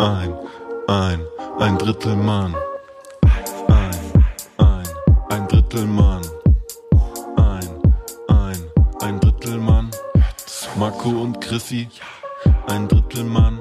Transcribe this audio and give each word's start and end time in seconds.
ein, 0.00 0.34
ein, 0.88 1.20
ein 1.58 1.76
Drittel 1.76 2.16
Mann. 2.16 2.54
Ein, 3.68 4.24
ein, 4.56 4.88
ein 5.28 5.48
Drittel 5.48 5.84
Mann. 5.84 6.22
Ein, 7.36 7.68
ein, 8.28 8.58
ein 9.00 9.20
Drittel 9.20 9.58
Mann. 9.58 9.90
Marco 10.78 11.10
und 11.10 11.42
Chrissy, 11.42 11.88
ein 12.68 12.88
Drittel 12.88 13.24
Mann. 13.24 13.60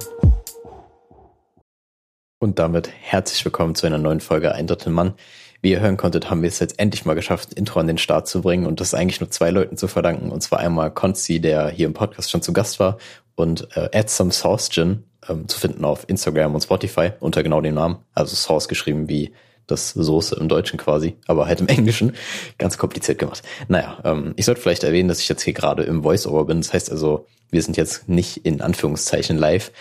Und 2.40 2.58
damit 2.58 2.90
herzlich 3.02 3.44
willkommen 3.44 3.76
zu 3.76 3.86
einer 3.86 3.98
neuen 3.98 4.22
Folge 4.22 4.54
Ein 4.54 4.68
Drittel 4.68 4.94
Mann. 4.94 5.16
Wie 5.62 5.72
ihr 5.72 5.82
hören 5.82 5.98
konntet, 5.98 6.30
haben 6.30 6.42
wir 6.42 6.48
es 6.48 6.60
jetzt 6.60 6.80
endlich 6.80 7.04
mal 7.04 7.16
geschafft, 7.16 7.54
Intro 7.54 7.82
an 7.82 7.88
den 7.88 7.98
Start 7.98 8.30
zu 8.30 8.44
bringen 8.44 8.66
und 8.66 8.80
das 8.80 8.94
eigentlich 8.94 9.20
nur 9.20 9.30
zwei 9.30 9.50
Leuten 9.50 9.76
zu 9.76 9.90
verdanken. 9.90 10.32
Und 10.32 10.42
zwar 10.42 10.60
einmal 10.60 10.90
Konzi, 10.90 11.42
der 11.42 11.68
hier 11.68 11.86
im 11.86 11.94
Podcast 11.94 12.32
schon 12.32 12.42
zu 12.42 12.54
Gast 12.54 12.80
war 12.80 12.98
und 13.40 13.68
äh, 13.76 13.90
Add 13.94 14.10
Some 14.10 14.32
Sauce 14.32 14.70
Gin 14.70 15.04
ähm, 15.28 15.48
zu 15.48 15.60
finden 15.60 15.86
auf 15.86 16.08
Instagram 16.08 16.56
und 16.56 16.62
Spotify 16.62 17.12
unter 17.20 17.44
genau 17.44 17.62
dem 17.62 17.76
Namen. 17.76 17.98
Also 18.14 18.36
Sauce 18.36 18.68
geschrieben 18.68 19.10
wie 19.10 19.34
das 19.68 19.92
Soße 19.92 20.36
im 20.36 20.48
Deutschen 20.48 20.78
quasi, 20.78 21.16
aber 21.28 21.48
halt 21.48 21.62
im 21.62 21.68
Englischen. 21.70 22.14
Ganz 22.58 22.78
kompliziert 22.78 23.20
gemacht. 23.20 23.44
Naja, 23.68 24.00
ähm, 24.04 24.34
ich 24.36 24.46
sollte 24.46 24.62
vielleicht 24.62 24.84
erwähnen, 24.84 25.10
dass 25.10 25.20
ich 25.20 25.30
jetzt 25.30 25.44
hier 25.44 25.54
gerade 25.54 25.84
im 25.84 26.04
Voiceover 26.04 26.46
bin. 26.46 26.62
Das 26.62 26.74
heißt 26.74 26.92
also, 26.92 27.28
wir 27.52 27.62
sind 27.62 27.78
jetzt 27.78 28.10
nicht 28.10 28.46
in 28.46 28.62
Anführungszeichen 28.62 29.38
live. 29.38 29.72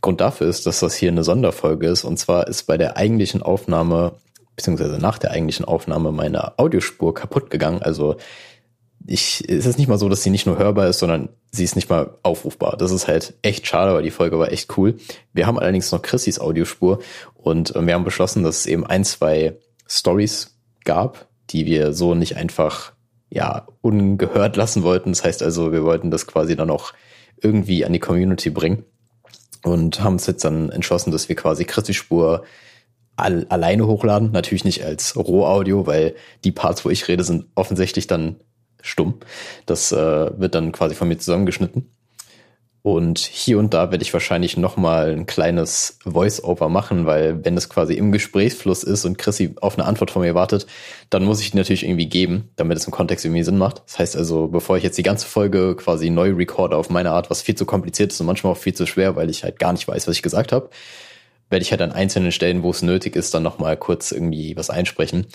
Grund 0.00 0.20
dafür 0.20 0.48
ist, 0.48 0.66
dass 0.66 0.80
das 0.80 0.94
hier 0.94 1.10
eine 1.10 1.24
Sonderfolge 1.24 1.86
ist. 1.88 2.04
Und 2.04 2.18
zwar 2.18 2.48
ist 2.48 2.64
bei 2.64 2.76
der 2.76 2.96
eigentlichen 2.96 3.42
Aufnahme 3.42 4.12
beziehungsweise 4.56 4.98
nach 4.98 5.18
der 5.18 5.32
eigentlichen 5.32 5.64
Aufnahme 5.64 6.12
meine 6.12 6.58
Audiospur 6.58 7.14
kaputt 7.14 7.50
gegangen. 7.50 7.82
Also 7.82 8.16
ich, 9.06 9.44
es 9.48 9.66
ist 9.66 9.78
nicht 9.78 9.88
mal 9.88 9.98
so, 9.98 10.08
dass 10.08 10.22
sie 10.22 10.30
nicht 10.30 10.46
nur 10.46 10.58
hörbar 10.58 10.88
ist, 10.88 10.98
sondern 10.98 11.28
sie 11.50 11.64
ist 11.64 11.76
nicht 11.76 11.90
mal 11.90 12.16
aufrufbar. 12.22 12.76
Das 12.76 12.90
ist 12.90 13.06
halt 13.06 13.34
echt 13.42 13.66
schade, 13.66 13.92
weil 13.92 14.02
die 14.02 14.10
Folge 14.10 14.38
war 14.38 14.50
echt 14.50 14.76
cool. 14.78 14.96
Wir 15.32 15.46
haben 15.46 15.58
allerdings 15.58 15.92
noch 15.92 16.00
Chrissys 16.00 16.40
Audiospur 16.40 17.00
und 17.34 17.76
äh, 17.76 17.86
wir 17.86 17.94
haben 17.94 18.04
beschlossen, 18.04 18.42
dass 18.42 18.60
es 18.60 18.66
eben 18.66 18.86
ein, 18.86 19.04
zwei 19.04 19.58
Stories 19.86 20.58
gab, 20.84 21.28
die 21.50 21.66
wir 21.66 21.92
so 21.92 22.14
nicht 22.14 22.36
einfach, 22.36 22.92
ja, 23.28 23.66
ungehört 23.82 24.56
lassen 24.56 24.82
wollten. 24.82 25.12
Das 25.12 25.24
heißt 25.24 25.42
also, 25.42 25.72
wir 25.72 25.84
wollten 25.84 26.10
das 26.10 26.26
quasi 26.26 26.56
dann 26.56 26.70
auch 26.70 26.94
irgendwie 27.42 27.84
an 27.84 27.92
die 27.92 28.00
Community 28.00 28.48
bringen 28.48 28.84
und 29.64 30.02
haben 30.02 30.14
uns 30.14 30.26
jetzt 30.26 30.44
dann 30.44 30.70
entschlossen, 30.70 31.10
dass 31.10 31.28
wir 31.28 31.36
quasi 31.36 31.64
Chrissys 31.66 31.96
Spur 31.96 32.44
all, 33.16 33.44
alleine 33.50 33.86
hochladen. 33.86 34.30
Natürlich 34.32 34.64
nicht 34.64 34.82
als 34.82 35.14
Rohaudio, 35.14 35.86
weil 35.86 36.14
die 36.42 36.52
Parts, 36.52 36.86
wo 36.86 36.90
ich 36.90 37.06
rede, 37.06 37.22
sind 37.22 37.46
offensichtlich 37.54 38.06
dann 38.06 38.36
stumm. 38.84 39.14
Das 39.66 39.90
äh, 39.92 40.38
wird 40.38 40.54
dann 40.54 40.72
quasi 40.72 40.94
von 40.94 41.08
mir 41.08 41.18
zusammengeschnitten. 41.18 41.90
Und 42.86 43.18
hier 43.18 43.58
und 43.58 43.72
da 43.72 43.90
werde 43.90 44.02
ich 44.02 44.12
wahrscheinlich 44.12 44.58
nochmal 44.58 45.10
ein 45.10 45.24
kleines 45.24 45.98
Voice-Over 46.04 46.68
machen, 46.68 47.06
weil 47.06 47.42
wenn 47.42 47.56
es 47.56 47.70
quasi 47.70 47.94
im 47.94 48.12
Gesprächsfluss 48.12 48.82
ist 48.82 49.06
und 49.06 49.16
Chrissy 49.16 49.54
auf 49.62 49.78
eine 49.78 49.86
Antwort 49.86 50.10
von 50.10 50.20
mir 50.20 50.34
wartet, 50.34 50.66
dann 51.08 51.24
muss 51.24 51.40
ich 51.40 51.52
die 51.52 51.56
natürlich 51.56 51.82
irgendwie 51.82 52.10
geben, 52.10 52.50
damit 52.56 52.76
es 52.76 52.84
im 52.84 52.92
Kontext 52.92 53.24
irgendwie 53.24 53.42
Sinn 53.42 53.56
macht. 53.56 53.82
Das 53.86 53.98
heißt 53.98 54.16
also, 54.18 54.48
bevor 54.48 54.76
ich 54.76 54.82
jetzt 54.82 54.98
die 54.98 55.02
ganze 55.02 55.26
Folge 55.26 55.76
quasi 55.76 56.10
neu 56.10 56.34
recorde 56.34 56.76
auf 56.76 56.90
meine 56.90 57.12
Art, 57.12 57.30
was 57.30 57.40
viel 57.40 57.54
zu 57.54 57.64
kompliziert 57.64 58.12
ist 58.12 58.20
und 58.20 58.26
manchmal 58.26 58.52
auch 58.52 58.58
viel 58.58 58.74
zu 58.74 58.84
schwer, 58.84 59.16
weil 59.16 59.30
ich 59.30 59.44
halt 59.44 59.58
gar 59.58 59.72
nicht 59.72 59.88
weiß, 59.88 60.06
was 60.06 60.16
ich 60.16 60.22
gesagt 60.22 60.52
habe, 60.52 60.68
werde 61.54 61.62
ich 61.62 61.70
halt 61.70 61.82
an 61.82 61.92
einzelnen 61.92 62.32
Stellen, 62.32 62.64
wo 62.64 62.70
es 62.70 62.82
nötig 62.82 63.14
ist, 63.14 63.32
dann 63.32 63.44
nochmal 63.44 63.76
kurz 63.76 64.10
irgendwie 64.10 64.56
was 64.56 64.70
einsprechen. 64.70 65.26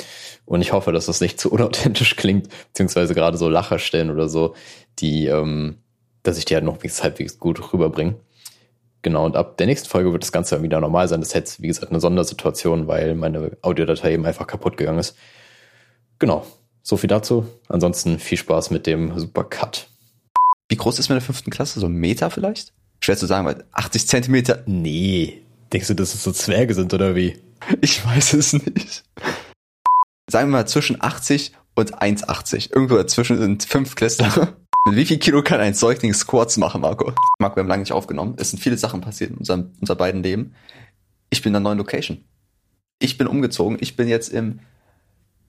Und 0.44 0.62
ich 0.62 0.74
hoffe, 0.74 0.92
dass 0.92 1.06
das 1.06 1.22
nicht 1.22 1.40
zu 1.40 1.50
unauthentisch 1.50 2.18
klingt, 2.18 2.50
beziehungsweise 2.68 3.16
gerade 3.16 3.38
so 3.38 3.48
Lacherstellen 3.48 4.12
oder 4.12 4.28
so, 4.28 4.54
die, 5.00 5.28
ähm, 5.28 5.78
dass 6.22 6.38
ich 6.38 6.44
die 6.44 6.56
halt 6.56 6.66
noch 6.66 6.84
halbwegs 6.84 7.40
gut 7.40 7.72
rüberbringe. 7.72 8.16
Genau, 9.02 9.26
und 9.26 9.38
ab 9.38 9.56
der 9.56 9.68
nächsten 9.68 9.88
Folge 9.88 10.12
wird 10.12 10.24
das 10.24 10.34
Ganze 10.34 10.56
dann 10.56 10.64
wieder 10.64 10.82
normal 10.82 11.08
sein. 11.08 11.22
Das 11.22 11.30
ist 11.30 11.36
jetzt, 11.36 11.62
wie 11.62 11.68
gesagt, 11.68 11.90
eine 11.90 12.02
Sondersituation, 12.02 12.88
weil 12.88 13.16
meine 13.16 13.58
Audiodatei 13.62 14.12
eben 14.12 14.26
einfach 14.26 14.46
kaputt 14.46 14.76
gegangen 14.76 15.00
ist. 15.00 15.16
Genau, 16.20 16.46
so 16.84 16.98
viel 16.98 17.08
dazu. 17.08 17.48
Ansonsten 17.70 18.20
viel 18.20 18.38
Spaß 18.38 18.72
mit 18.72 18.88
dem 18.88 19.18
Super 19.18 19.46
Cut. 19.46 19.88
Wie 20.68 20.76
groß 20.76 21.00
ist 21.00 21.08
meine 21.08 21.22
fünften 21.22 21.50
Klasse? 21.50 21.80
So 21.80 21.86
ein 21.86 21.94
Meter 21.94 22.30
vielleicht? 22.30 22.74
Schwer 23.02 23.16
zu 23.16 23.26
sagen, 23.26 23.48
weil 23.48 23.64
80 23.72 24.06
Zentimeter. 24.06 24.64
Nee, 24.66 25.44
Denkst 25.72 25.88
du, 25.88 25.94
dass 25.94 26.16
es 26.16 26.24
so 26.24 26.32
Zwerge 26.32 26.74
sind 26.74 26.94
oder 26.94 27.16
wie? 27.16 27.40
Ich 27.82 28.06
weiß 28.06 28.34
es 28.34 28.54
nicht. 28.54 29.04
Sagen 30.30 30.50
wir 30.50 30.58
mal 30.58 30.68
zwischen 30.68 31.02
80 31.02 31.54
und 31.76 32.02
1,80. 32.02 32.74
Irgendwo 32.74 32.96
dazwischen 32.96 33.38
sind 33.38 33.64
fünf 33.64 33.96
Klässler. 33.96 34.56
Mit 34.88 34.96
wie 34.96 35.06
viel 35.06 35.20
Kilo 35.20 35.44
kann 35.44 35.60
ein 35.60 35.74
Säugling 35.74 36.14
Squats 36.14 36.58
machen, 36.58 36.82
Marco? 36.82 37.14
Marco, 37.40 37.58
wir 37.58 37.64
haben 37.64 37.68
lange 37.68 37.82
nicht 37.82 37.92
aufgenommen. 37.92 38.36
Es 38.38 38.52
sind 38.52 38.60
viele 38.60 38.78
Sachen 38.78 39.02
passiert 39.02 39.32
in 39.32 39.38
unserem, 39.38 39.74
unser 39.80 39.96
beiden 39.96 40.24
Leben. 40.24 40.56
Ich 41.30 41.42
bin 41.42 41.52
in 41.52 41.58
einer 41.58 41.64
neuen 41.64 41.78
Location. 41.78 42.24
Ich 43.00 43.18
bin 43.18 43.28
umgezogen. 43.28 43.78
Ich 43.82 43.96
bin 43.96 44.08
jetzt 44.08 44.30
im, 44.30 44.60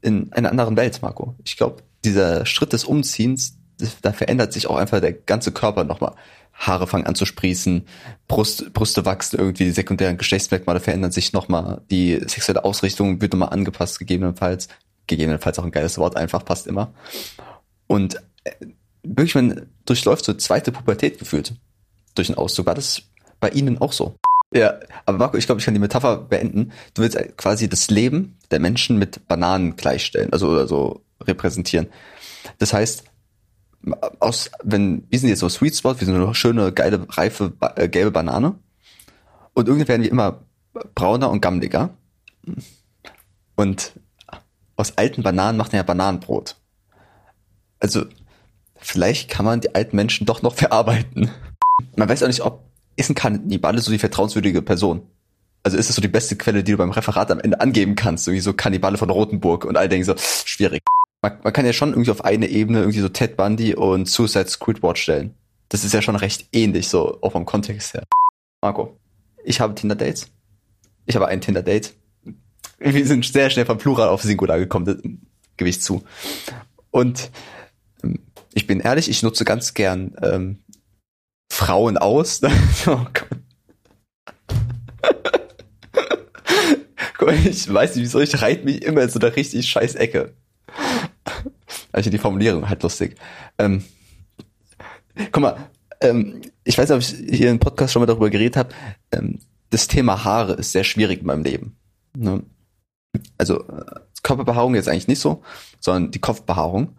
in 0.03 0.33
einer 0.33 0.51
anderen 0.51 0.77
Welt, 0.77 1.01
Marco. 1.01 1.37
Ich 1.45 1.57
glaube, 1.57 1.83
dieser 2.05 2.45
Schritt 2.45 2.73
des 2.73 2.85
Umziehens, 2.85 3.60
da 4.03 4.13
verändert 4.13 4.53
sich 4.53 4.67
auch 4.67 4.77
einfach 4.77 5.01
der 5.01 5.13
ganze 5.13 5.53
Körper 5.53 5.85
nochmal. 5.85 6.15
Haare 6.55 6.87
fangen 6.87 7.07
an 7.07 7.15
zu 7.15 7.25
sprießen, 7.25 7.87
Brust, 8.29 8.73
Brüste 8.75 9.05
wachsen 9.05 9.39
irgendwie, 9.39 9.65
die 9.65 9.71
sekundären 9.71 10.19
Geschlechtsmerkmale 10.19 10.81
verändern 10.81 11.11
sich 11.11 11.33
nochmal, 11.33 11.81
die 11.91 12.21
sexuelle 12.27 12.65
Ausrichtung 12.65 13.21
wird 13.21 13.33
nochmal 13.33 13.51
angepasst, 13.51 13.99
gegebenenfalls. 13.99 14.69
Gegebenenfalls 15.07 15.59
auch 15.59 15.65
ein 15.65 15.73
geiles 15.73 15.99
Wort, 15.99 16.17
einfach 16.17 16.45
passt 16.45 16.67
immer. 16.67 16.93
Und 17.87 18.17
äh, 18.45 18.67
wirklich, 19.03 19.35
man 19.35 19.67
durchläuft 19.87 20.25
so 20.25 20.35
zweite 20.35 20.71
Pubertät 20.71 21.19
gefühlt 21.19 21.55
durch 22.15 22.29
den 22.29 22.37
Auszug. 22.37 22.67
War 22.67 22.75
das 22.75 23.03
bei 23.41 23.49
Ihnen 23.49 23.79
auch 23.79 23.93
so? 23.93 24.15
Ja, 24.53 24.81
aber 25.07 25.19
Marco, 25.19 25.37
ich 25.37 25.47
glaube, 25.47 25.61
ich 25.61 25.65
kann 25.65 25.75
die 25.75 25.81
Metapher 25.81 26.17
beenden. 26.19 26.73
Du 26.95 27.03
willst 27.03 27.19
quasi 27.37 27.69
das 27.69 27.89
Leben 27.91 28.37
der 28.51 28.61
Menschen 28.61 28.99
mit 28.99 29.27
Bananen 29.29 29.77
gleichstellen, 29.77 30.33
also 30.33 30.49
oder 30.49 30.67
so 30.67 31.03
repräsentieren. 31.21 31.89
Das 32.59 32.73
heißt, 32.73 33.05
aus, 34.19 34.51
wenn, 34.63 35.07
wir 35.09 35.19
sind 35.19 35.29
jetzt 35.29 35.41
so 35.41 35.49
Sweet 35.49 35.77
Spot, 35.77 35.99
wir 35.99 36.07
sind 36.07 36.15
eine 36.15 36.35
schöne, 36.35 36.73
geile, 36.73 37.07
reife, 37.09 37.53
äh, 37.77 37.89
gelbe 37.89 38.11
Banane. 38.11 38.55
Und 39.55 39.69
irgendwie 39.69 39.89
werden 39.89 40.03
wir 40.03 40.11
immer 40.11 40.41
brauner 40.95 41.31
und 41.31 41.41
gammeliger. 41.41 41.91
Und 43.57 43.93
aus 44.77 44.97
alten 44.97 45.23
Bananen 45.23 45.59
macht 45.59 45.73
man 45.73 45.79
ja 45.79 45.83
Bananenbrot. 45.83 46.57
Also, 47.79 48.05
vielleicht 48.77 49.31
kann 49.31 49.45
man 49.45 49.61
die 49.61 49.75
alten 49.75 49.97
Menschen 49.97 50.27
doch 50.27 50.43
noch 50.43 50.55
verarbeiten. 50.55 51.31
Man 51.97 52.09
weiß 52.09 52.23
auch 52.23 52.29
nicht, 52.29 52.43
ob, 52.43 52.65
ist 52.97 53.11
ein 53.11 53.15
Kannibale 53.15 53.81
so 53.81 53.91
die 53.91 53.99
vertrauenswürdige 53.99 54.63
Person? 54.63 55.03
Also 55.63 55.77
ist 55.77 55.91
das 55.91 55.97
so 55.97 56.03
die 56.03 56.09
beste 56.09 56.37
Quelle, 56.37 56.65
die 56.65 56.73
du 56.73 56.79
beim 56.79 56.91
Referat 56.91 57.31
am 57.31 57.41
Ende 57.41 57.61
angeben 57.61 57.95
kannst? 57.95 58.27
Irgendwie 58.27 58.41
so 58.41 58.55
Kannibale 58.55 58.97
von 58.97 59.11
Rotenburg 59.11 59.67
und 59.67 59.77
all 59.77 59.89
denken 59.89 60.07
so, 60.07 60.15
schwierig 60.17 60.83
man, 61.23 61.39
man 61.43 61.53
kann 61.53 61.67
ja 61.67 61.73
schon 61.73 61.91
irgendwie 61.91 62.11
auf 62.11 62.25
eine 62.25 62.49
Ebene 62.49 62.81
irgendwie 62.81 63.01
so 63.01 63.09
Ted 63.09 63.37
Bundy 63.37 63.75
und 63.75 64.09
Suicide 64.09 64.49
Squidward 64.49 64.99
stellen. 64.99 65.35
Das 65.69 65.85
ist 65.85 65.95
ja 65.95 66.03
schon 66.03 66.17
recht 66.17 66.49
ähnlich, 66.53 66.89
so 66.89 67.19
auch 67.21 67.33
vom 67.33 67.45
Kontext 67.45 67.95
her. 67.95 68.05
Marco, 68.63 68.99
ich 69.45 69.61
habe 69.61 69.75
Tinder-Dates. 69.75 70.29
Ich 71.07 71.15
habe 71.15 71.29
ein 71.29 71.41
Tinder-Date. 71.41 71.95
Wir 72.79 73.07
sind 73.07 73.25
sehr 73.25 73.51
schnell 73.51 73.67
vom 73.67 73.79
Plural 73.79 74.09
auf 74.09 74.23
Singular 74.23 74.59
gekommen, 74.59 75.27
gebe 75.57 75.69
ich 75.69 75.81
zu. 75.81 76.03
Und 76.91 77.31
ähm, 78.03 78.21
ich 78.55 78.67
bin 78.67 78.81
ehrlich, 78.81 79.09
ich 79.09 79.23
nutze 79.23 79.45
ganz 79.45 79.75
gern 79.75 80.17
ähm, 80.23 80.59
Frauen 81.53 81.99
aus. 81.99 82.41
oh 82.87 83.07
Gott. 83.13 83.29
ich 87.45 87.73
weiß 87.73 87.97
nicht, 87.97 88.05
wieso 88.05 88.21
ich 88.21 88.41
reite 88.41 88.65
mich 88.65 88.83
immer 88.83 89.03
in 89.03 89.11
so 89.11 89.21
einer 89.21 89.37
richtig 89.37 89.69
scheiß 89.69 89.95
Ecke. 89.95 90.35
Also 91.93 92.11
die 92.11 92.19
Formulierung 92.19 92.69
halt 92.69 92.83
lustig. 92.83 93.17
Ähm, 93.59 93.85
guck 95.33 95.43
mal, 95.43 95.57
ähm, 96.01 96.41
ich 96.65 96.79
weiß 96.79 96.89
nicht, 96.89 96.97
ob 96.97 97.03
ich 97.03 97.37
hier 97.37 97.51
im 97.51 97.59
Podcast 97.59 97.93
schon 97.93 98.01
mal 98.01 98.07
darüber 98.07 98.31
geredet 98.31 98.57
habe. 98.57 98.71
Ähm, 99.13 99.39
das 99.71 99.87
Thema 99.87 100.25
Haare 100.25 100.55
ist 100.55 100.73
sehr 100.73 100.85
schwierig 100.85 101.21
in 101.21 101.27
meinem 101.27 101.45
Leben. 101.45 101.77
Ne? 102.17 102.43
Also 103.39 103.67
äh, 103.69 104.01
Körperbehaarung 104.23 104.75
jetzt 104.75 104.89
eigentlich 104.89 105.09
nicht 105.09 105.21
so, 105.21 105.43
sondern 105.79 106.11
die 106.11 106.19
Kopfbehaarung, 106.19 106.97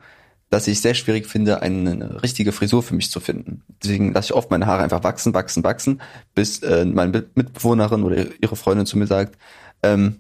dass 0.50 0.68
ich 0.68 0.82
sehr 0.82 0.94
schwierig 0.94 1.28
finde, 1.28 1.62
eine, 1.62 2.22
richtige 2.24 2.52
Frisur 2.52 2.84
für 2.84 2.96
mich 2.96 3.10
zu 3.10 3.20
finden. 3.20 3.64
Deswegen 3.82 4.14
lasse 4.14 4.28
ich 4.28 4.34
oft 4.34 4.52
meine 4.52 4.66
Haare 4.66 4.84
einfach 4.84 5.04
wachsen, 5.04 5.34
wachsen, 5.34 5.64
wachsen, 5.64 6.02
bis 6.36 6.60
äh, 6.60 6.86
meine 6.86 7.26
Mitbewohnerin 7.36 8.04
oder 8.04 8.28
ihre 8.42 8.56
Freundin 8.56 8.86
zu 8.86 8.98
mir 8.98 9.08
sagt, 9.08 9.38
ähm, 9.82 10.20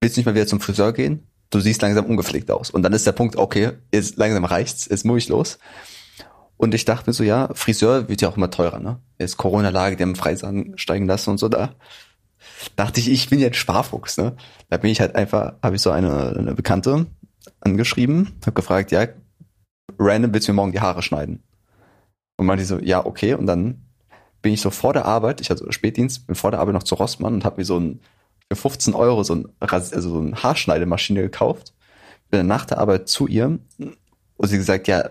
willst 0.00 0.16
du 0.16 0.20
nicht 0.20 0.26
mal 0.26 0.34
wieder 0.34 0.46
zum 0.46 0.60
Friseur 0.60 0.92
gehen? 0.92 1.26
Du 1.52 1.60
siehst 1.60 1.82
langsam 1.82 2.06
ungepflegt 2.06 2.50
aus. 2.50 2.70
Und 2.70 2.82
dann 2.82 2.92
ist 2.92 3.06
der 3.06 3.12
Punkt, 3.12 3.36
okay, 3.36 3.72
jetzt 3.92 4.16
langsam 4.16 4.44
reicht's, 4.44 4.88
jetzt 4.90 5.04
muss 5.04 5.18
ich 5.18 5.28
los. 5.28 5.58
Und 6.56 6.74
ich 6.74 6.84
dachte 6.84 7.08
mir 7.08 7.14
so, 7.14 7.22
ja, 7.22 7.50
Friseur 7.54 8.08
wird 8.08 8.22
ja 8.22 8.28
auch 8.28 8.36
immer 8.36 8.50
teurer, 8.50 8.80
ne? 8.80 8.98
Jetzt 9.18 9.36
Corona-Lage, 9.36 9.96
die 9.96 10.02
haben 10.02 10.14
Preis 10.14 10.44
ansteigen 10.44 11.06
lassen 11.06 11.30
und 11.30 11.38
so 11.38 11.48
da. 11.48 11.74
Dachte 12.76 13.00
ich, 13.00 13.10
ich 13.10 13.28
bin 13.28 13.38
jetzt 13.38 13.56
Sparfuchs, 13.56 14.16
ne? 14.16 14.36
Da 14.70 14.76
bin 14.78 14.90
ich 14.90 15.00
halt 15.00 15.14
einfach, 15.14 15.54
habe 15.62 15.76
ich 15.76 15.82
so 15.82 15.90
eine, 15.90 16.34
eine 16.36 16.54
Bekannte 16.54 17.06
angeschrieben, 17.60 18.38
habe 18.42 18.52
gefragt, 18.52 18.92
ja, 18.92 19.08
random 19.98 20.32
willst 20.32 20.48
du 20.48 20.52
mir 20.52 20.56
morgen 20.56 20.72
die 20.72 20.80
Haare 20.80 21.02
schneiden? 21.02 21.42
Und 22.36 22.46
meinte 22.46 22.64
so, 22.64 22.78
ja, 22.78 23.04
okay. 23.04 23.34
Und 23.34 23.46
dann 23.46 23.82
bin 24.40 24.52
ich 24.54 24.60
so 24.60 24.70
vor 24.70 24.92
der 24.92 25.04
Arbeit, 25.04 25.40
ich 25.40 25.50
hatte 25.50 25.70
Spätdienst, 25.72 26.26
bin 26.26 26.36
vor 26.36 26.50
der 26.50 26.60
Arbeit 26.60 26.74
noch 26.74 26.82
zu 26.82 26.94
Rossmann 26.94 27.34
und 27.34 27.44
habe 27.44 27.60
mir 27.60 27.64
so 27.64 27.78
ein 27.78 28.00
für 28.54 28.62
15 28.62 28.94
Euro 28.94 29.22
so 29.24 29.34
ein, 29.34 29.48
also 29.60 30.00
so 30.00 30.18
eine 30.18 30.42
Haarschneidemaschine 30.42 31.22
gekauft. 31.22 31.72
Bin 32.30 32.38
dann 32.38 32.46
nach 32.46 32.66
der 32.66 32.78
Arbeit 32.78 33.08
zu 33.08 33.26
ihr 33.26 33.58
und 34.36 34.48
sie 34.48 34.56
gesagt, 34.56 34.88
ja, 34.88 35.10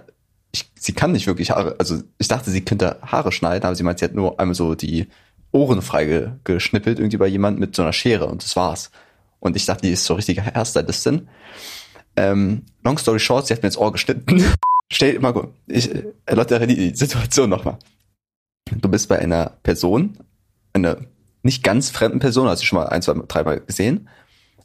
ich, 0.52 0.72
sie 0.78 0.94
kann 0.94 1.12
nicht 1.12 1.28
wirklich 1.28 1.52
Haare, 1.52 1.76
also 1.80 2.02
ich 2.18 2.28
dachte, 2.28 2.52
sie 2.52 2.62
könnte 2.62 2.98
Haare 3.02 3.32
schneiden, 3.32 3.66
aber 3.66 3.76
sie 3.76 3.84
meint, 3.84 4.00
sie 4.00 4.06
hat 4.06 4.14
nur 4.14 4.40
einmal 4.40 4.56
so 4.56 4.76
die 4.76 5.08
Ohren 5.52 5.82
frei 5.82 6.34
geschnippelt, 6.44 7.00
irgendwie 7.00 7.18
bei 7.18 7.28
jemand 7.28 7.60
mit 7.60 7.76
so 7.76 7.82
einer 7.82 7.94
Schere 7.94 8.26
und 8.28 8.44
das 8.44 8.56
war's. 8.56 8.92
Und 9.40 9.56
ich 9.56 9.66
dachte, 9.66 9.82
die 9.84 9.94
ist 9.94 10.06
so 10.06 10.14
richtige 10.14 10.44
Hairstylistin. 10.44 11.28
Ähm, 12.16 12.64
long 12.84 12.98
story 12.98 13.20
short, 13.20 13.48
sie 13.48 13.54
hat 13.54 13.62
mir 13.62 13.68
ins 13.68 13.78
Ohr 13.78 13.92
geschnitten. 13.92 14.44
Stell 14.92 15.20
mal 15.20 15.32
gut, 15.32 15.50
ich 15.68 15.90
erläutere 16.26 16.68
die 16.68 16.94
Situation 16.96 17.50
nochmal. 17.50 17.78
Du 18.70 18.90
bist 18.90 19.08
bei 19.08 19.20
einer 19.20 19.58
Person, 19.64 20.18
einer 20.74 20.98
nicht 21.44 21.64
ganz 21.64 21.90
fremden 21.90 22.20
Person, 22.20 22.48
hast 22.48 22.62
du 22.62 22.66
schon 22.66 22.80
mal 22.80 22.88
ein, 22.88 23.02
zwei, 23.02 23.14
dreimal 23.28 23.62
gesehen, 23.62 24.08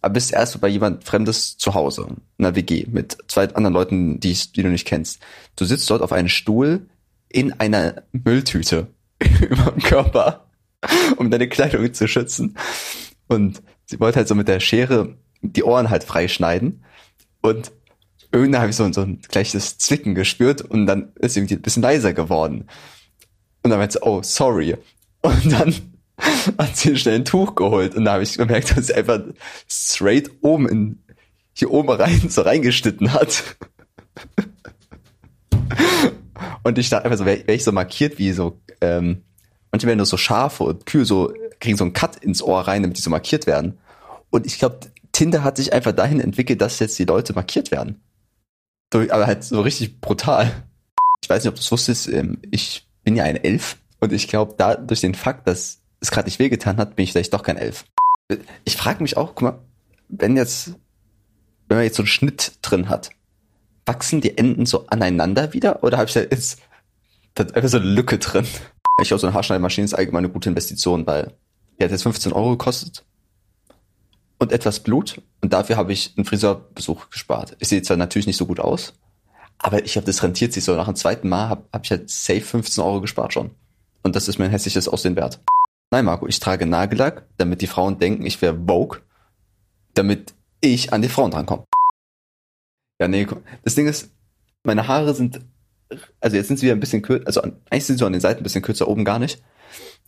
aber 0.02 0.14
bist 0.14 0.32
erst 0.32 0.60
bei 0.60 0.68
jemand 0.68 1.04
Fremdes 1.04 1.56
zu 1.56 1.74
Hause, 1.74 2.06
in 2.38 2.44
einer 2.44 2.54
WG, 2.54 2.86
mit 2.88 3.18
zwei 3.28 3.48
anderen 3.54 3.74
Leuten, 3.74 4.20
die, 4.20 4.34
die 4.34 4.62
du 4.62 4.68
nicht 4.68 4.86
kennst. 4.86 5.20
Du 5.56 5.64
sitzt 5.64 5.90
dort 5.90 6.02
auf 6.02 6.12
einem 6.12 6.28
Stuhl 6.28 6.86
in 7.28 7.52
einer 7.58 8.02
Mülltüte 8.12 8.88
über 9.40 9.72
dem 9.72 9.82
Körper, 9.82 10.46
um 11.16 11.30
deine 11.30 11.48
Kleidung 11.48 11.92
zu 11.92 12.06
schützen. 12.06 12.56
Und 13.28 13.62
sie 13.86 13.98
wollte 13.98 14.18
halt 14.18 14.28
so 14.28 14.34
mit 14.34 14.48
der 14.48 14.60
Schere 14.60 15.16
die 15.42 15.64
Ohren 15.64 15.90
halt 15.90 16.04
freischneiden. 16.04 16.84
Und 17.40 17.72
irgendwann 18.32 18.60
habe 18.60 18.70
ich 18.70 18.76
so, 18.76 18.90
so 18.92 19.02
ein 19.02 19.20
gleiches 19.28 19.78
Zwicken 19.78 20.14
gespürt 20.14 20.60
und 20.60 20.86
dann 20.86 21.12
ist 21.16 21.34
sie 21.34 21.40
irgendwie 21.40 21.56
ein 21.56 21.62
bisschen 21.62 21.82
leiser 21.82 22.12
geworden. 22.12 22.68
Und 23.62 23.70
dann 23.70 23.78
meinte 23.78 23.94
sie, 23.94 24.02
oh, 24.02 24.22
sorry. 24.22 24.76
Und 25.22 25.52
dann 25.52 25.74
sie 26.74 26.96
schnell 26.96 27.16
ein 27.16 27.24
Tuch 27.24 27.54
geholt 27.54 27.94
und 27.94 28.04
da 28.04 28.14
habe 28.14 28.22
ich 28.22 28.36
gemerkt, 28.36 28.76
dass 28.76 28.88
sie 28.88 28.94
einfach 28.94 29.20
straight 29.68 30.30
oben 30.42 30.68
in 30.68 31.02
hier 31.52 31.70
oben 31.70 31.90
rein 31.90 32.28
so 32.28 32.42
reingeschnitten 32.42 33.12
hat. 33.12 33.56
Und 36.62 36.78
ich 36.78 36.90
dachte 36.90 37.04
einfach 37.04 37.18
so, 37.18 37.24
wäre 37.24 37.46
wär 37.46 37.54
ich 37.54 37.64
so 37.64 37.72
markiert 37.72 38.18
wie 38.18 38.32
so, 38.32 38.60
ähm, 38.80 39.22
manche 39.70 39.86
werden 39.86 39.98
nur 39.98 40.06
so 40.06 40.16
Schafe 40.16 40.64
und 40.64 40.84
Kühe 40.84 41.04
so, 41.04 41.32
kriegen 41.60 41.76
so 41.76 41.84
einen 41.84 41.92
Cut 41.92 42.16
ins 42.16 42.42
Ohr 42.42 42.60
rein, 42.60 42.82
damit 42.82 42.98
die 42.98 43.02
so 43.02 43.08
markiert 43.08 43.46
werden. 43.46 43.78
Und 44.30 44.46
ich 44.46 44.58
glaube, 44.58 44.80
Tinder 45.12 45.44
hat 45.44 45.56
sich 45.56 45.72
einfach 45.72 45.92
dahin 45.92 46.20
entwickelt, 46.20 46.60
dass 46.60 46.78
jetzt 46.78 46.98
die 46.98 47.04
Leute 47.04 47.32
markiert 47.32 47.70
werden. 47.70 48.02
Aber 48.92 49.26
halt 49.26 49.44
so 49.44 49.60
richtig 49.60 50.00
brutal. 50.00 50.64
Ich 51.22 51.30
weiß 51.30 51.44
nicht, 51.44 51.48
ob 51.48 51.54
du 51.54 51.60
es 51.60 51.72
wusstest, 51.72 52.08
ähm, 52.08 52.38
ich 52.50 52.86
bin 53.02 53.16
ja 53.16 53.24
ein 53.24 53.36
Elf 53.36 53.78
und 54.00 54.12
ich 54.12 54.28
glaube, 54.28 54.54
da 54.58 54.74
durch 54.74 55.00
den 55.00 55.14
Fakt, 55.14 55.46
dass 55.46 55.80
es 56.00 56.10
gerade 56.10 56.26
nicht 56.26 56.38
wehgetan 56.38 56.76
hat, 56.76 56.96
bin 56.96 57.04
ich 57.04 57.12
vielleicht 57.12 57.32
doch 57.32 57.42
kein 57.42 57.56
Elf. 57.56 57.84
Ich 58.64 58.76
frage 58.76 59.02
mich 59.02 59.16
auch, 59.16 59.34
guck 59.34 59.42
mal, 59.42 59.58
wenn 60.08 60.36
jetzt, 60.36 60.72
wenn 61.68 61.78
man 61.78 61.84
jetzt 61.84 61.96
so 61.96 62.02
einen 62.02 62.08
Schnitt 62.08 62.52
drin 62.62 62.88
hat, 62.88 63.10
wachsen 63.84 64.20
die 64.20 64.36
Enden 64.36 64.66
so 64.66 64.86
aneinander 64.88 65.52
wieder 65.52 65.82
oder 65.82 65.98
habe 65.98 66.08
ich 66.08 66.14
da 66.14 66.20
jetzt 66.20 66.60
da 67.34 67.44
einfach 67.44 67.68
so 67.68 67.78
eine 67.78 67.86
Lücke 67.86 68.18
drin? 68.18 68.46
Ich 69.00 69.08
glaube, 69.08 69.20
so 69.20 69.26
eine 69.26 69.34
Haarschneidemaschine 69.34 69.84
ist 69.84 69.94
allgemein 69.94 70.24
eine 70.24 70.32
gute 70.32 70.48
Investition, 70.48 71.06
weil 71.06 71.32
die 71.78 71.84
hat 71.84 71.90
jetzt 71.90 72.02
15 72.02 72.32
Euro 72.32 72.50
gekostet 72.50 73.04
und 74.38 74.52
etwas 74.52 74.80
Blut 74.80 75.20
und 75.40 75.52
dafür 75.52 75.76
habe 75.76 75.92
ich 75.92 76.14
einen 76.16 76.24
Friseurbesuch 76.24 77.10
gespart. 77.10 77.56
Ich 77.58 77.68
sehe 77.68 77.82
zwar 77.82 77.96
natürlich 77.96 78.26
nicht 78.26 78.38
so 78.38 78.46
gut 78.46 78.60
aus, 78.60 78.94
aber 79.58 79.84
ich 79.84 79.96
habe 79.96 80.06
das 80.06 80.22
rentiert 80.22 80.52
sich 80.52 80.64
so. 80.64 80.74
Nach 80.74 80.86
dem 80.86 80.96
zweiten 80.96 81.28
Mal 81.28 81.48
habe 81.48 81.64
hab 81.72 81.84
ich 81.84 81.90
halt 81.90 82.10
safe 82.10 82.40
15 82.40 82.82
Euro 82.82 83.00
gespart 83.00 83.32
schon. 83.32 83.50
Und 84.02 84.16
das 84.16 84.28
ist 84.28 84.38
mir 84.38 84.46
ein 84.46 84.50
hässliches 84.50 84.88
Aussehen 84.88 85.16
wert. 85.16 85.40
Nein, 85.90 86.04
Marco, 86.04 86.26
ich 86.26 86.40
trage 86.40 86.66
Nagellack, 86.66 87.28
damit 87.36 87.62
die 87.62 87.66
Frauen 87.66 87.98
denken, 87.98 88.26
ich 88.26 88.42
wäre 88.42 88.58
Vogue, 88.66 89.00
damit 89.94 90.34
ich 90.60 90.92
an 90.92 91.02
die 91.02 91.08
Frauen 91.08 91.30
drankomme. 91.30 91.64
Ja, 93.00 93.08
nee, 93.08 93.26
das 93.62 93.74
Ding 93.74 93.86
ist, 93.86 94.10
meine 94.64 94.88
Haare 94.88 95.14
sind, 95.14 95.40
also 96.20 96.36
jetzt 96.36 96.48
sind 96.48 96.58
sie 96.58 96.64
wieder 96.64 96.74
ein 96.74 96.80
bisschen 96.80 97.02
kürzer, 97.02 97.26
also 97.26 97.42
eigentlich 97.42 97.84
sind 97.84 97.98
sie 97.98 98.06
an 98.06 98.12
den 98.12 98.20
Seiten 98.20 98.40
ein 98.40 98.42
bisschen 98.42 98.62
kürzer, 98.62 98.88
oben 98.88 99.04
gar 99.04 99.18
nicht. 99.18 99.42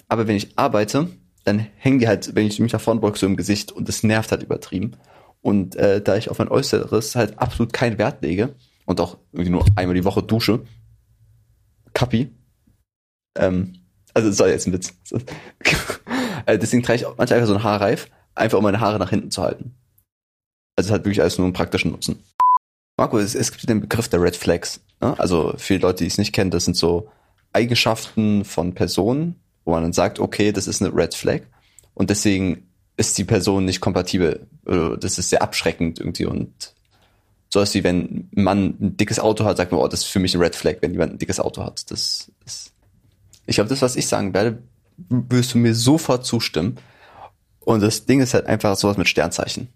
Aber 0.08 0.26
wenn 0.26 0.36
ich 0.36 0.58
arbeite, 0.58 1.08
dann 1.44 1.60
hängen 1.76 1.98
die 1.98 2.08
halt, 2.08 2.34
wenn 2.34 2.46
ich 2.46 2.58
mich 2.58 2.72
nach 2.72 2.80
vorne 2.80 3.00
beuge, 3.00 3.18
so 3.18 3.26
im 3.26 3.36
Gesicht 3.36 3.70
und 3.72 3.88
das 3.88 4.02
nervt 4.02 4.32
halt 4.32 4.42
übertrieben. 4.42 4.96
Und 5.40 5.76
äh, 5.76 6.02
da 6.02 6.16
ich 6.16 6.30
auf 6.30 6.38
mein 6.38 6.48
Äußeres 6.48 7.14
halt 7.14 7.38
absolut 7.38 7.72
keinen 7.72 7.98
Wert 7.98 8.22
lege 8.22 8.54
und 8.86 9.00
auch 9.00 9.18
irgendwie 9.32 9.50
nur 9.50 9.64
einmal 9.76 9.94
die 9.94 10.04
Woche 10.04 10.22
dusche, 10.22 10.64
Kapi, 11.92 12.34
ähm, 13.36 13.74
also 14.18 14.30
das 14.30 14.36
soll 14.36 14.48
jetzt 14.48 14.66
ein 14.66 14.72
Witz. 14.72 14.94
Äh, 16.46 16.58
deswegen 16.58 16.82
trage 16.82 17.00
ich 17.00 17.02
manchmal 17.18 17.40
einfach 17.40 17.48
so 17.48 17.54
ein 17.54 17.62
Haarreif, 17.62 18.08
einfach 18.34 18.56
um 18.56 18.64
meine 18.64 18.80
Haare 18.80 18.98
nach 18.98 19.10
hinten 19.10 19.30
zu 19.30 19.42
halten. 19.42 19.74
Also 20.76 20.88
es 20.88 20.94
hat 20.94 21.04
wirklich 21.04 21.20
alles 21.20 21.36
nur 21.36 21.44
einen 21.44 21.52
praktischen 21.52 21.90
Nutzen. 21.90 22.24
Marco, 22.96 23.18
es, 23.18 23.34
es 23.34 23.52
gibt 23.52 23.68
den 23.68 23.82
Begriff 23.82 24.08
der 24.08 24.22
Red 24.22 24.34
Flags. 24.34 24.80
Ne? 25.02 25.18
Also 25.18 25.52
für 25.58 25.74
die 25.74 25.82
Leute, 25.82 26.04
die 26.04 26.06
es 26.06 26.16
nicht 26.16 26.32
kennen, 26.32 26.50
das 26.50 26.64
sind 26.64 26.76
so 26.76 27.10
Eigenschaften 27.52 28.46
von 28.46 28.72
Personen, 28.72 29.34
wo 29.66 29.72
man 29.72 29.82
dann 29.82 29.92
sagt, 29.92 30.20
okay, 30.20 30.50
das 30.50 30.68
ist 30.68 30.80
eine 30.80 30.94
Red 30.94 31.14
Flag 31.14 31.42
und 31.92 32.08
deswegen 32.08 32.70
ist 32.96 33.18
die 33.18 33.24
Person 33.24 33.66
nicht 33.66 33.80
kompatibel. 33.80 34.46
Das 34.64 35.18
ist 35.18 35.28
sehr 35.28 35.42
abschreckend 35.42 36.00
irgendwie 36.00 36.24
und 36.24 36.72
so 37.50 37.60
ist 37.60 37.74
wie 37.74 37.84
wenn 37.84 38.28
ein 38.36 38.42
Mann 38.42 38.76
ein 38.80 38.96
dickes 38.96 39.20
Auto 39.20 39.44
hat, 39.44 39.58
sagt 39.58 39.72
man, 39.72 39.82
oh, 39.82 39.88
das 39.88 40.00
ist 40.00 40.06
für 40.06 40.18
mich 40.18 40.34
ein 40.34 40.40
Red 40.40 40.56
Flag, 40.56 40.76
wenn 40.80 40.92
jemand 40.92 41.12
ein 41.12 41.18
dickes 41.18 41.40
Auto 41.40 41.62
hat. 41.62 41.90
Das 41.90 42.30
ist 42.46 42.72
ich 43.48 43.56
glaube, 43.56 43.70
das, 43.70 43.80
was 43.80 43.96
ich 43.96 44.06
sagen 44.06 44.34
werde, 44.34 44.62
wirst 45.08 45.54
du 45.54 45.58
mir 45.58 45.74
sofort 45.74 46.26
zustimmen. 46.26 46.76
Und 47.60 47.82
das 47.82 48.04
Ding 48.04 48.20
ist 48.20 48.34
halt 48.34 48.46
einfach 48.46 48.76
sowas 48.76 48.98
mit 48.98 49.08
Sternzeichen. 49.08 49.68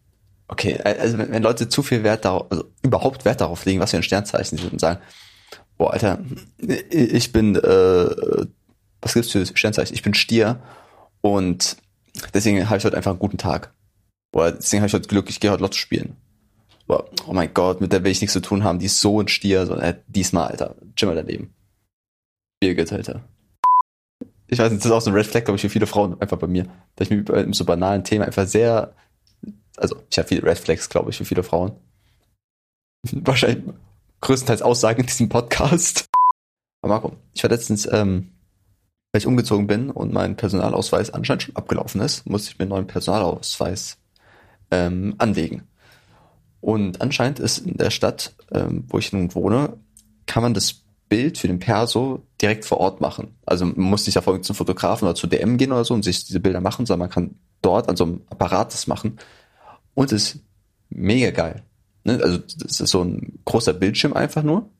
Okay, 0.46 0.78
also 0.82 1.16
wenn, 1.16 1.32
wenn 1.32 1.42
Leute 1.42 1.68
zu 1.70 1.82
viel 1.82 2.02
Wert 2.02 2.26
darauf, 2.26 2.46
also 2.50 2.64
überhaupt 2.82 3.24
Wert 3.24 3.40
darauf 3.40 3.64
legen, 3.64 3.80
was 3.80 3.92
für 3.92 3.96
ein 3.96 4.02
Sternzeichen 4.02 4.58
sie 4.58 4.64
sind 4.64 4.74
und 4.74 4.78
sagen, 4.78 5.00
boah, 5.78 5.94
Alter, 5.94 6.18
ich 6.90 7.32
bin, 7.32 7.56
äh, 7.56 8.46
was 9.00 9.14
gibt's 9.14 9.32
für 9.32 9.46
Sternzeichen? 9.46 9.94
Ich 9.94 10.02
bin 10.02 10.12
Stier 10.12 10.60
und 11.22 11.78
deswegen 12.34 12.68
habe 12.68 12.76
ich 12.76 12.84
heute 12.84 12.96
einfach 12.96 13.12
einen 13.12 13.20
guten 13.20 13.38
Tag. 13.38 13.72
Boah, 14.32 14.52
deswegen 14.52 14.82
habe 14.82 14.88
ich 14.88 14.94
heute 14.94 15.08
Glück, 15.08 15.30
ich 15.30 15.40
gehe 15.40 15.50
heute 15.50 15.62
Lotto 15.62 15.78
spielen. 15.78 16.16
Boah, 16.86 17.08
oh 17.26 17.32
mein 17.32 17.54
Gott, 17.54 17.80
mit 17.80 17.90
der 17.94 18.04
will 18.04 18.12
ich 18.12 18.20
nichts 18.20 18.34
zu 18.34 18.42
tun 18.42 18.64
haben, 18.64 18.80
die 18.80 18.86
ist 18.86 19.00
so 19.00 19.18
ein 19.18 19.28
Stier, 19.28 19.64
so, 19.64 19.76
äh, 19.76 19.96
diesmal, 20.08 20.48
Alter, 20.48 20.76
chill 20.94 21.08
mal 21.08 21.14
daneben. 21.14 21.54
Birgit, 22.60 22.92
Alter 22.92 23.22
ich 24.52 24.58
weiß 24.58 24.70
nicht, 24.70 24.80
das 24.84 24.90
ist 24.90 24.92
auch 24.92 25.00
so 25.00 25.10
ein 25.10 25.16
Red 25.16 25.26
Flag, 25.26 25.44
glaube 25.44 25.56
ich, 25.56 25.62
für 25.62 25.70
viele 25.70 25.86
Frauen 25.86 26.20
einfach 26.20 26.36
bei 26.36 26.46
mir. 26.46 26.66
Dass 26.96 27.08
ich 27.08 27.16
mich 27.16 27.24
bei 27.24 27.50
so 27.52 27.64
banalen 27.64 28.04
Themen 28.04 28.22
einfach 28.22 28.46
sehr, 28.46 28.94
also 29.78 29.96
ich 30.10 30.18
habe 30.18 30.28
viele 30.28 30.42
Red 30.42 30.58
Flags, 30.58 30.90
glaube 30.90 31.08
ich, 31.08 31.16
für 31.16 31.24
viele 31.24 31.42
Frauen. 31.42 31.72
Wahrscheinlich 33.12 33.64
größtenteils 34.20 34.60
Aussagen 34.60 35.00
in 35.00 35.06
diesem 35.06 35.30
Podcast. 35.30 36.04
Aber 36.82 36.92
Marco, 36.92 37.16
ich 37.32 37.42
war 37.42 37.48
letztens, 37.48 37.88
ähm, 37.90 38.32
weil 39.10 39.20
ich 39.20 39.26
umgezogen 39.26 39.66
bin 39.66 39.90
und 39.90 40.12
mein 40.12 40.36
Personalausweis 40.36 41.08
anscheinend 41.08 41.44
schon 41.44 41.56
abgelaufen 41.56 42.02
ist, 42.02 42.26
musste 42.26 42.50
ich 42.50 42.58
mir 42.58 42.64
einen 42.64 42.70
neuen 42.72 42.86
Personalausweis 42.86 43.96
ähm, 44.70 45.14
anlegen. 45.16 45.66
Und 46.60 47.00
anscheinend 47.00 47.38
ist 47.38 47.56
in 47.56 47.78
der 47.78 47.90
Stadt, 47.90 48.34
ähm, 48.52 48.84
wo 48.88 48.98
ich 48.98 49.14
nun 49.14 49.34
wohne, 49.34 49.78
kann 50.26 50.42
man 50.42 50.52
das 50.52 50.81
Bild 51.12 51.36
für 51.36 51.46
den 51.46 51.58
Perso 51.58 52.22
direkt 52.40 52.64
vor 52.64 52.78
Ort 52.78 53.02
machen. 53.02 53.36
Also 53.44 53.66
man 53.66 53.76
muss 53.76 54.06
nicht 54.06 54.14
ja 54.14 54.40
zum 54.40 54.56
Fotografen 54.56 55.06
oder 55.06 55.14
zu 55.14 55.26
DM 55.26 55.58
gehen 55.58 55.70
oder 55.70 55.84
so 55.84 55.92
und 55.92 56.04
sich 56.04 56.24
diese 56.24 56.40
Bilder 56.40 56.62
machen, 56.62 56.86
sondern 56.86 57.06
man 57.06 57.10
kann 57.10 57.34
dort 57.60 57.90
an 57.90 57.98
so 57.98 58.04
einem 58.04 58.22
Apparat 58.30 58.72
das 58.72 58.86
machen. 58.86 59.18
Und 59.92 60.10
es 60.10 60.36
ist 60.36 60.40
mega 60.88 61.30
geil. 61.30 61.64
Ne? 62.04 62.18
Also 62.22 62.38
das 62.38 62.80
ist 62.80 62.90
so 62.90 63.04
ein 63.04 63.40
großer 63.44 63.74
Bildschirm 63.74 64.14
einfach 64.14 64.42
nur 64.42 64.70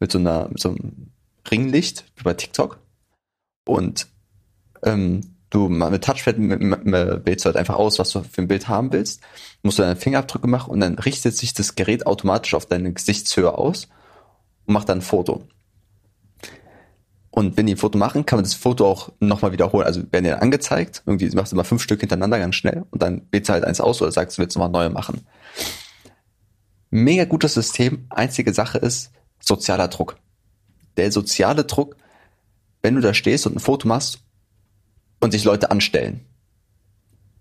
mit 0.00 0.10
so 0.10 0.16
einer 0.16 0.48
mit 0.48 0.58
so 0.58 0.70
einem 0.70 1.10
Ringlicht 1.50 2.06
wie 2.16 2.22
bei 2.22 2.32
TikTok. 2.32 2.78
Und 3.66 4.06
ähm, 4.84 5.34
du 5.50 5.68
mit 5.68 6.02
Touchpad 6.02 6.36
wählst 6.38 7.44
du 7.44 7.46
halt 7.48 7.56
einfach 7.58 7.76
aus, 7.76 7.98
was 7.98 8.08
du 8.08 8.22
für 8.22 8.40
ein 8.40 8.48
Bild 8.48 8.68
haben 8.68 8.90
willst. 8.90 9.20
Musst 9.62 9.78
du 9.78 9.82
deine 9.82 9.96
Fingerabdrücke 9.96 10.46
machen 10.46 10.70
und 10.70 10.80
dann 10.80 10.98
richtet 10.98 11.36
sich 11.36 11.52
das 11.52 11.74
Gerät 11.74 12.06
automatisch 12.06 12.54
auf 12.54 12.64
deine 12.64 12.90
Gesichtshöhe 12.90 13.58
aus 13.58 13.88
und 14.64 14.72
macht 14.72 14.88
dann 14.88 15.00
ein 15.00 15.02
Foto. 15.02 15.46
Und 17.34 17.56
wenn 17.56 17.66
die 17.66 17.74
ein 17.74 17.78
Foto 17.78 17.98
machen, 17.98 18.24
kann 18.26 18.36
man 18.36 18.44
das 18.44 18.54
Foto 18.54 18.86
auch 18.86 19.10
nochmal 19.18 19.50
wiederholen. 19.50 19.84
Also 19.84 20.00
werden 20.12 20.22
dir 20.22 20.40
angezeigt, 20.40 21.02
irgendwie 21.04 21.28
machst 21.30 21.50
du 21.50 21.56
mal 21.56 21.64
fünf 21.64 21.82
Stück 21.82 21.98
hintereinander 21.98 22.38
ganz 22.38 22.54
schnell 22.54 22.84
und 22.92 23.02
dann 23.02 23.26
wählst 23.32 23.48
du 23.48 23.54
halt 23.54 23.64
eins 23.64 23.80
aus 23.80 24.00
oder 24.00 24.12
sagst, 24.12 24.38
du 24.38 24.42
willst 24.42 24.56
nochmal 24.56 24.70
neue 24.70 24.88
machen. 24.88 25.22
Mega 26.90 27.24
gutes 27.24 27.54
System. 27.54 28.06
Einzige 28.08 28.54
Sache 28.54 28.78
ist 28.78 29.10
sozialer 29.40 29.88
Druck. 29.88 30.16
Der 30.96 31.10
soziale 31.10 31.64
Druck, 31.64 31.96
wenn 32.82 32.94
du 32.94 33.00
da 33.00 33.12
stehst 33.12 33.48
und 33.48 33.56
ein 33.56 33.60
Foto 33.60 33.88
machst 33.88 34.20
und 35.18 35.32
sich 35.32 35.42
Leute 35.42 35.72
anstellen. 35.72 36.20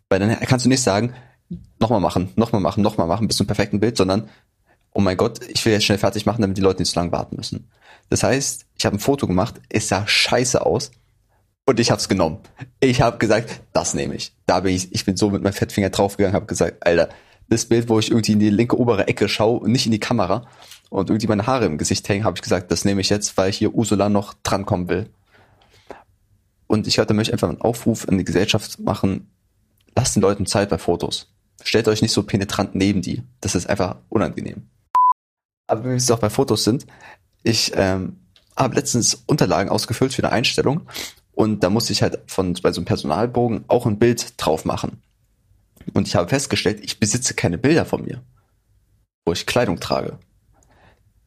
Weil 0.10 0.18
dann 0.18 0.40
kannst 0.40 0.66
du 0.66 0.70
nicht 0.70 0.82
sagen, 0.82 1.14
nochmal 1.80 2.00
machen, 2.00 2.30
nochmal 2.36 2.62
machen, 2.62 2.82
nochmal 2.82 3.06
machen 3.06 3.28
bis 3.28 3.38
zum 3.38 3.46
perfekten 3.46 3.80
Bild, 3.80 3.96
sondern 3.96 4.28
oh 4.92 5.02
mein 5.02 5.18
Gott, 5.18 5.40
ich 5.50 5.64
will 5.66 5.74
jetzt 5.74 5.86
schnell 5.86 6.00
fertig 6.00 6.26
machen, 6.26 6.42
damit 6.42 6.58
die 6.58 6.62
Leute 6.62 6.82
nicht 6.82 6.92
so 6.92 7.00
lange 7.00 7.12
warten 7.12 7.36
müssen. 7.36 7.70
Das 8.14 8.22
heißt, 8.22 8.68
ich 8.78 8.86
habe 8.86 8.98
ein 8.98 9.00
Foto 9.00 9.26
gemacht, 9.26 9.56
es 9.70 9.88
sah 9.88 10.06
scheiße 10.06 10.64
aus. 10.64 10.92
Und 11.66 11.80
ich 11.80 11.90
hab's 11.90 12.08
genommen. 12.08 12.42
Ich 12.80 13.02
habe 13.02 13.18
gesagt, 13.18 13.62
das 13.74 13.96
nehme 13.96 14.14
ich. 14.14 14.36
Da 14.46 14.60
bin 14.60 14.76
ich, 14.76 14.94
ich 14.94 15.04
bin 15.04 15.18
so 15.18 15.32
mit 15.32 15.42
meinem 15.42 15.54
Fettfinger 15.54 15.90
draufgegangen, 15.90 16.36
habe 16.36 16.46
gesagt, 16.46 16.86
Alter, 16.86 17.10
das 17.50 17.66
Bild, 17.66 17.90
wo 17.90 17.98
ich 17.98 18.12
irgendwie 18.12 18.34
in 18.34 18.40
die 18.40 18.52
linke 18.52 18.78
obere 18.78 19.08
Ecke 19.08 19.28
schaue 19.28 19.62
und 19.62 19.72
nicht 19.72 19.88
in 19.88 19.92
die 19.92 20.00
Kamera 20.00 20.46
und 20.92 21.10
irgendwie 21.10 21.26
meine 21.26 21.48
Haare 21.48 21.66
im 21.66 21.80
Gesicht 21.80 22.08
hängen, 22.08 22.24
habe 22.24 22.38
ich 22.38 22.44
gesagt, 22.44 22.70
das 22.72 22.86
nehme 22.86 23.02
ich 23.02 23.10
jetzt, 23.10 23.36
weil 23.36 23.52
hier 23.52 23.74
Ursula 23.74 24.10
noch 24.10 24.36
drankommen 24.44 24.90
will. 24.90 25.10
Und 26.68 26.86
ich 26.86 27.00
hatte 27.00 27.16
möchte 27.16 27.34
einfach 27.34 27.50
einen 27.50 27.62
Aufruf 27.62 28.08
in 28.08 28.20
die 28.20 28.26
Gesellschaft 28.26 28.78
machen, 28.78 29.28
lasst 29.96 30.16
den 30.16 30.22
Leuten 30.22 30.46
Zeit 30.46 30.70
bei 30.70 30.78
Fotos. 30.78 31.34
Stellt 31.64 31.88
euch 31.88 32.04
nicht 32.04 32.14
so 32.14 32.22
penetrant 32.22 32.76
neben 32.76 33.02
die. 33.02 33.24
Das 33.42 33.56
ist 33.56 33.68
einfach 33.68 33.96
unangenehm. 34.10 34.68
Aber 35.66 35.84
wenn 35.84 35.92
wir 35.92 35.98
jetzt 35.98 36.12
auch 36.12 36.20
bei 36.20 36.30
Fotos 36.30 36.64
sind, 36.64 36.86
ich 37.44 37.72
ähm, 37.76 38.18
habe 38.56 38.76
letztens 38.76 39.24
Unterlagen 39.26 39.70
ausgefüllt 39.70 40.14
für 40.14 40.24
eine 40.24 40.32
Einstellung 40.32 40.88
und 41.34 41.64
da 41.64 41.70
musste 41.70 41.94
ich 41.94 42.02
halt 42.02 42.20
von 42.28 42.54
bei 42.62 42.72
so 42.72 42.80
einem 42.80 42.86
Personalbogen 42.86 43.66
auch 43.68 43.86
ein 43.86 44.00
Bild 44.00 44.34
drauf 44.38 44.66
machen. 44.66 45.02
Und 45.94 46.08
ich 46.08 46.16
habe 46.16 46.30
festgestellt, 46.30 46.80
ich 46.82 47.00
besitze 47.00 47.34
keine 47.34 47.58
Bilder 47.58 47.86
von 47.86 48.04
mir, 48.04 48.22
wo 49.26 49.34
ich 49.34 49.46
Kleidung 49.46 49.80
trage. 49.80 50.18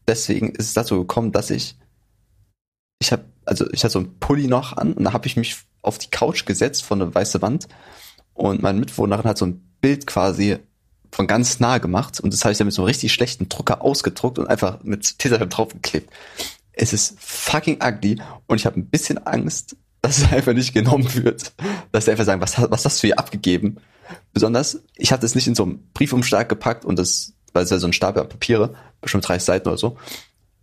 Deswegen 0.08 0.50
ist 0.50 0.68
es 0.68 0.75
dazu 0.75 0.99
gekommen, 1.00 1.32
dass 1.32 1.50
ich 1.50 1.76
ich 2.99 3.12
habe 3.12 3.25
also 3.44 3.70
ich 3.73 3.85
hatte 3.85 3.92
so 3.92 3.99
einen 4.00 4.18
Pulli 4.18 4.49
noch 4.49 4.76
an 4.76 4.94
und 4.94 5.04
da 5.04 5.12
habe 5.12 5.26
ich 5.26 5.37
mich 5.37 5.56
auf 5.82 5.99
die 5.99 6.11
Couch 6.11 6.46
gesetzt 6.46 6.85
von 6.85 7.00
einer 7.00 7.14
weiße 7.14 7.42
Wand 7.42 7.68
und 8.35 8.62
meine 8.62 8.80
Mitwohnerin 8.80 9.25
hat 9.25 9.38
so 9.38 9.46
ein 9.46 9.76
Bild 9.80 10.06
quasi 10.06 10.58
von 11.16 11.26
ganz 11.26 11.61
nah 11.61 11.78
gemacht 11.78 12.20
und 12.20 12.35
das 12.35 12.44
habe 12.44 12.52
ich 12.52 12.58
dann 12.58 12.66
mit 12.66 12.75
so 12.75 12.82
einem 12.82 12.88
richtig 12.88 13.11
schlechten 13.11 13.49
Drucker 13.49 13.80
ausgedruckt 13.80 14.38
und 14.38 14.49
einfach 14.49 14.82
mit 14.82 15.18
Tesafilm 15.18 15.49
draufgeklebt. 15.49 16.11
Es 16.73 16.92
ist 16.92 17.16
fucking 17.18 17.82
ugly 17.82 18.20
und 18.46 18.61
ich 18.61 18.66
habe 18.66 18.78
ein 18.78 18.87
bisschen 18.90 19.16
Angst, 19.26 19.76
dass 20.02 20.18
es 20.18 20.30
einfach 20.30 20.52
nicht 20.52 20.75
genommen 20.75 21.08
wird. 21.14 21.54
Dass 21.90 22.04
sie 22.04 22.11
einfach 22.11 22.26
sagen, 22.26 22.42
was, 22.42 22.61
was 22.70 22.85
hast 22.85 23.02
du 23.02 23.06
hier 23.06 23.18
abgegeben? 23.18 23.78
Besonders, 24.35 24.82
ich 24.94 25.11
hatte 25.11 25.25
es 25.25 25.35
nicht 25.35 25.46
in 25.46 25.54
so 25.54 25.62
einem 25.62 25.88
Briefumschlag 25.94 26.50
gepackt 26.50 26.85
und 26.85 26.99
das, 26.99 27.32
weil 27.54 27.64
es 27.64 27.70
ja 27.70 27.78
so 27.78 27.87
ein 27.87 27.94
Stapel 27.94 28.23
an 28.23 28.28
Papiere, 28.28 28.75
bestimmt 29.00 29.26
30 29.26 29.42
Seiten 29.42 29.68
oder 29.68 29.78
so, 29.78 29.96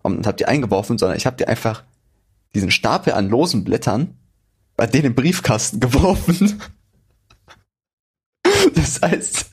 und 0.04 0.28
habe 0.28 0.38
die 0.38 0.46
eingeworfen, 0.46 1.00
sondern 1.00 1.18
ich 1.18 1.26
habe 1.26 1.36
dir 1.36 1.48
einfach 1.48 1.84
diesen 2.54 2.70
Stapel 2.70 3.14
an 3.14 3.28
losen 3.28 3.64
Blättern 3.64 4.20
bei 4.78 4.86
denen 4.86 5.08
im 5.08 5.16
Briefkasten 5.16 5.80
geworfen. 5.80 6.62
Das 8.76 9.02
heißt, 9.02 9.50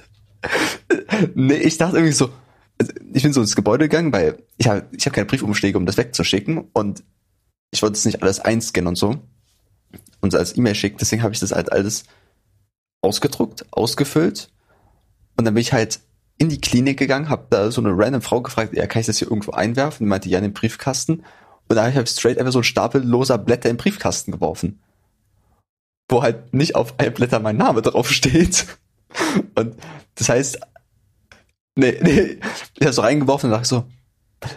nee, 1.35 1.55
ich 1.55 1.79
dachte 1.79 1.97
irgendwie 1.97 2.13
so, 2.13 2.31
also 2.79 2.93
ich 3.13 3.23
bin 3.23 3.33
so 3.33 3.41
ins 3.41 3.57
Gebäude 3.57 3.89
gegangen, 3.89 4.13
weil 4.13 4.43
ich 4.59 4.69
habe 4.69 4.87
ich 4.97 5.07
hab 5.07 5.13
keine 5.13 5.27
Briefumschläge, 5.27 5.79
um 5.79 5.87
das 5.87 5.97
wegzuschicken 5.97 6.69
und 6.73 7.03
ich 7.71 7.83
wollte 7.83 7.95
es 7.95 8.05
nicht 8.05 8.23
alles 8.23 8.41
einscannen 8.41 8.89
und 8.89 8.97
so 8.97 9.21
und 10.21 10.35
als 10.35 10.57
E-Mail 10.57 10.75
schicken, 10.75 10.99
deswegen 10.99 11.23
habe 11.23 11.35
ich 11.35 11.41
das 11.41 11.53
halt 11.53 11.73
alles 11.73 12.05
ausgedruckt, 13.03 13.67
ausgefüllt 13.73 14.51
und 15.37 15.45
dann 15.45 15.55
bin 15.55 15.63
ich 15.63 15.73
halt 15.73 16.01
in 16.41 16.49
die 16.49 16.61
Klinik 16.61 16.99
gegangen, 16.99 17.29
habe 17.29 17.47
da 17.51 17.71
so 17.71 17.83
eine 17.83 17.97
random 17.97 18.23
Frau 18.23 18.41
gefragt, 18.41 18.75
ja, 18.75 18.87
kann 18.87 19.01
ich 19.01 19.07
das 19.07 19.19
hier 19.19 19.29
irgendwo 19.29 19.53
einwerfen? 19.53 20.07
Die 20.07 20.09
meinte, 20.09 20.31
ja, 20.31 20.39
in 20.39 20.45
den 20.45 20.55
Briefkasten. 20.55 21.23
Und 21.69 21.77
da 21.77 21.85
habe 21.85 22.03
ich 22.03 22.11
straight 22.11 22.39
einfach 22.39 22.53
so 22.53 22.61
einen 22.61 22.65
Stapel 22.65 23.03
loser 23.03 23.37
Blätter 23.37 23.69
in 23.69 23.77
den 23.77 23.83
Briefkasten 23.83 24.33
geworfen. 24.33 24.81
Wo 26.09 26.23
halt 26.23 26.55
nicht 26.55 26.77
auf 26.77 26.99
ein 26.99 27.13
Blätter 27.13 27.41
mein 27.41 27.59
Name 27.59 27.83
drauf 27.83 28.11
steht. 28.11 28.67
Und 29.55 29.77
das 30.15 30.31
heißt, 30.31 30.61
nee, 31.81 31.99
nee, 32.03 32.39
ich 32.79 32.83
habe 32.83 32.93
so 32.93 33.03
reingeworfen 33.03 33.51
und 33.51 33.57
dachte 33.57 33.69
so, 33.69 33.85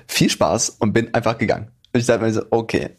viel 0.08 0.30
Spaß 0.30 0.78
und 0.80 0.94
bin 0.94 1.14
einfach 1.14 1.38
gegangen. 1.38 1.72
Und 1.94 2.00
ich 2.00 2.06
dachte 2.06 2.24
mir 2.24 2.34
so, 2.34 2.44
okay, 2.52 2.92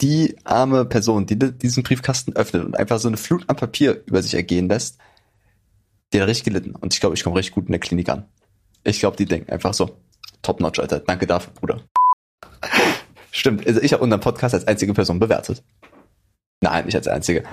die 0.00 0.36
arme 0.44 0.84
Person, 0.84 1.26
die 1.26 1.38
diesen 1.38 1.82
Briefkasten 1.82 2.34
öffnet 2.34 2.64
und 2.64 2.76
einfach 2.76 2.98
so 2.98 3.08
eine 3.08 3.16
Flut 3.16 3.48
an 3.48 3.56
Papier 3.56 4.02
über 4.06 4.22
sich 4.22 4.34
ergehen 4.34 4.68
lässt, 4.68 4.98
die 6.12 6.20
hat 6.20 6.28
richtig 6.28 6.44
gelitten. 6.44 6.74
Und 6.74 6.94
ich 6.94 7.00
glaube, 7.00 7.14
ich 7.14 7.24
komme 7.24 7.36
richtig 7.36 7.54
gut 7.54 7.66
in 7.66 7.72
der 7.72 7.80
Klinik 7.80 8.08
an. 8.08 8.24
Ich 8.82 9.00
glaube, 9.00 9.16
die 9.16 9.26
denken 9.26 9.50
einfach 9.50 9.74
so, 9.74 9.96
top 10.42 10.60
notch, 10.60 10.78
Alter. 10.78 11.00
Danke 11.00 11.26
dafür, 11.26 11.52
Bruder. 11.54 11.80
Stimmt, 13.30 13.66
also 13.66 13.80
ich 13.80 13.92
habe 13.92 14.02
unseren 14.02 14.20
Podcast 14.20 14.54
als 14.54 14.66
einzige 14.66 14.94
Person 14.94 15.18
bewertet. 15.18 15.62
Nein, 16.60 16.86
nicht 16.86 16.96
als 16.96 17.08
einzige. 17.08 17.44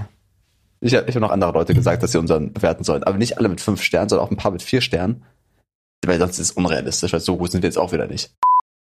Ich 0.80 0.96
habe 0.96 1.10
ich 1.10 1.16
hab 1.16 1.22
noch 1.22 1.32
andere 1.32 1.52
Leute 1.52 1.74
gesagt, 1.74 2.02
dass 2.02 2.12
sie 2.12 2.20
unseren 2.20 2.54
bewerten 2.54 2.84
sollen. 2.84 3.04
Aber 3.04 3.18
nicht 3.18 3.38
alle 3.38 3.50
mit 3.50 3.62
fünf 3.62 3.82
Sternen, 3.82 4.10
sondern 4.10 4.28
auch 4.28 4.32
ein 4.32 4.38
paar 4.38 4.52
mit 4.52 4.62
vier 4.62 4.82
Sternen. 4.82 5.24
Weil 6.06 6.20
sonst 6.20 6.40
ist 6.40 6.52
es 6.52 6.52
unrealistisch, 6.52 7.14
weil 7.14 7.20
so 7.20 7.38
gut 7.38 7.52
sind 7.52 7.62
wir 7.62 7.68
jetzt 7.68 7.78
auch 7.78 7.92
wieder 7.92 8.08
nicht. 8.08 8.32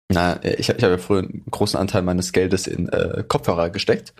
Na, 0.08 0.42
ich, 0.42 0.68
ich 0.68 0.68
habe 0.70 0.92
ja 0.92 0.98
früher 0.98 1.20
einen 1.20 1.44
großen 1.50 1.78
Anteil 1.78 2.02
meines 2.02 2.32
Geldes 2.32 2.66
in 2.66 2.88
äh, 2.88 3.22
Kopfhörer 3.26 3.70
gesteckt. 3.70 4.12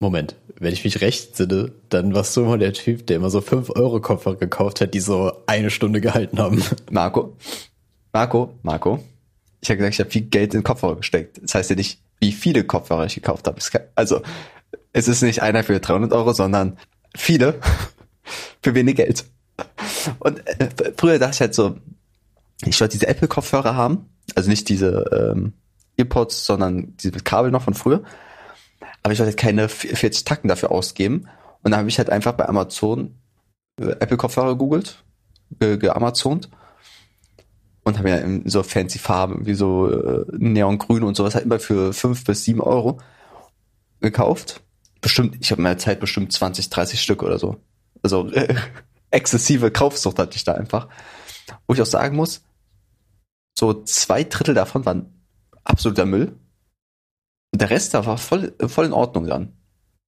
Moment, 0.00 0.34
wenn 0.58 0.72
ich 0.72 0.84
mich 0.84 1.00
recht 1.02 1.36
sinne, 1.36 1.72
dann 1.90 2.14
warst 2.14 2.36
du 2.36 2.42
immer 2.42 2.58
der 2.58 2.72
Typ, 2.72 3.06
der 3.06 3.16
immer 3.16 3.30
so 3.30 3.40
5 3.40 3.70
Euro 3.70 4.00
Kopfhörer 4.00 4.36
gekauft 4.36 4.80
hat, 4.80 4.94
die 4.94 5.00
so 5.00 5.32
eine 5.46 5.70
Stunde 5.70 6.00
gehalten 6.00 6.38
haben. 6.38 6.62
Marco, 6.90 7.36
Marco, 8.12 8.54
Marco, 8.62 9.04
ich 9.60 9.68
habe 9.68 9.78
gesagt, 9.78 9.94
ich 9.94 10.00
habe 10.00 10.10
viel 10.10 10.22
Geld 10.22 10.54
in 10.54 10.62
Kopfhörer 10.62 10.96
gesteckt. 10.96 11.40
Das 11.42 11.54
heißt 11.54 11.70
ja 11.70 11.76
nicht, 11.76 12.00
wie 12.18 12.32
viele 12.32 12.64
Kopfhörer 12.64 13.06
ich 13.06 13.14
gekauft 13.14 13.46
habe. 13.46 13.58
Also, 13.94 14.22
es 14.92 15.06
ist 15.06 15.22
nicht 15.22 15.42
einer 15.42 15.64
für 15.64 15.78
300 15.78 16.12
Euro, 16.12 16.32
sondern 16.32 16.78
viele 17.14 17.60
für 18.62 18.74
wenig 18.74 18.96
Geld. 18.96 19.24
Und 20.18 20.46
äh, 20.46 20.68
früher 20.96 21.18
dachte 21.18 21.34
ich 21.34 21.40
halt 21.40 21.54
so, 21.54 21.76
ich 22.64 22.80
wollte 22.80 22.92
diese 22.92 23.08
Apple-Kopfhörer 23.08 23.74
haben, 23.74 24.06
also 24.34 24.50
nicht 24.50 24.68
diese 24.68 25.32
ähm, 25.32 25.54
Earpods, 25.96 26.46
sondern 26.46 26.96
diese 26.96 27.14
mit 27.14 27.24
Kabel 27.24 27.50
noch 27.50 27.62
von 27.62 27.74
früher 27.74 28.02
aber 29.02 29.12
ich 29.12 29.20
wollte 29.20 29.34
keine 29.34 29.68
40 29.68 30.24
Tacken 30.24 30.48
dafür 30.48 30.70
ausgeben. 30.70 31.28
Und 31.62 31.70
dann 31.70 31.80
habe 31.80 31.88
ich 31.88 31.98
halt 31.98 32.10
einfach 32.10 32.32
bei 32.32 32.48
Amazon 32.48 33.18
äh, 33.78 33.90
Apple-Kopfhörer 33.90 34.50
gegoogelt, 34.50 35.04
ge 35.58 35.76
geamazont 35.76 36.50
und 37.82 37.98
habe 37.98 38.10
ja 38.10 38.16
in 38.16 38.48
so 38.48 38.62
fancy 38.62 38.98
Farben 38.98 39.46
wie 39.46 39.54
so 39.54 39.90
äh, 39.90 40.24
Neongrün 40.32 41.02
und 41.02 41.16
sowas 41.16 41.34
halt 41.34 41.44
immer 41.44 41.60
für 41.60 41.92
fünf 41.92 42.24
bis 42.24 42.44
sieben 42.44 42.60
Euro 42.60 43.00
gekauft. 44.00 44.62
Bestimmt, 45.00 45.36
ich 45.40 45.50
habe 45.50 45.60
in 45.60 45.64
meiner 45.64 45.78
Zeit 45.78 46.00
bestimmt 46.00 46.32
20, 46.32 46.68
30 46.68 47.00
Stück 47.00 47.22
oder 47.22 47.38
so. 47.38 47.56
Also 48.02 48.30
äh, 48.30 48.54
exzessive 49.10 49.70
Kaufsucht 49.70 50.18
hatte 50.18 50.36
ich 50.36 50.44
da 50.44 50.52
einfach. 50.52 50.88
Wo 51.66 51.74
ich 51.74 51.82
auch 51.82 51.86
sagen 51.86 52.16
muss, 52.16 52.42
so 53.58 53.82
zwei 53.84 54.24
Drittel 54.24 54.54
davon 54.54 54.84
waren 54.86 55.22
absoluter 55.64 56.06
Müll 56.06 56.36
der 57.52 57.70
Rest 57.70 57.94
da 57.94 58.06
war 58.06 58.18
voll, 58.18 58.54
voll 58.66 58.86
in 58.86 58.92
Ordnung 58.92 59.26
dann. 59.26 59.52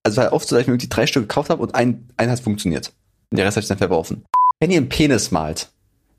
Also 0.04 0.20
war 0.20 0.32
oft 0.32 0.48
so, 0.48 0.56
dass 0.56 0.62
ich 0.62 0.66
mir 0.66 0.74
irgendwie 0.74 0.88
drei 0.88 1.06
Stück 1.06 1.28
gekauft 1.28 1.50
habe 1.50 1.62
und 1.62 1.74
ein, 1.74 2.08
ein 2.16 2.30
hat 2.30 2.40
funktioniert. 2.40 2.92
Und 3.30 3.38
der 3.38 3.46
Rest 3.46 3.56
habe 3.56 3.62
ich 3.62 3.68
dann 3.68 3.78
verworfen. 3.78 4.24
Wenn 4.60 4.70
ihr 4.70 4.78
einen 4.78 4.88
Penis 4.88 5.30
malt, 5.30 5.70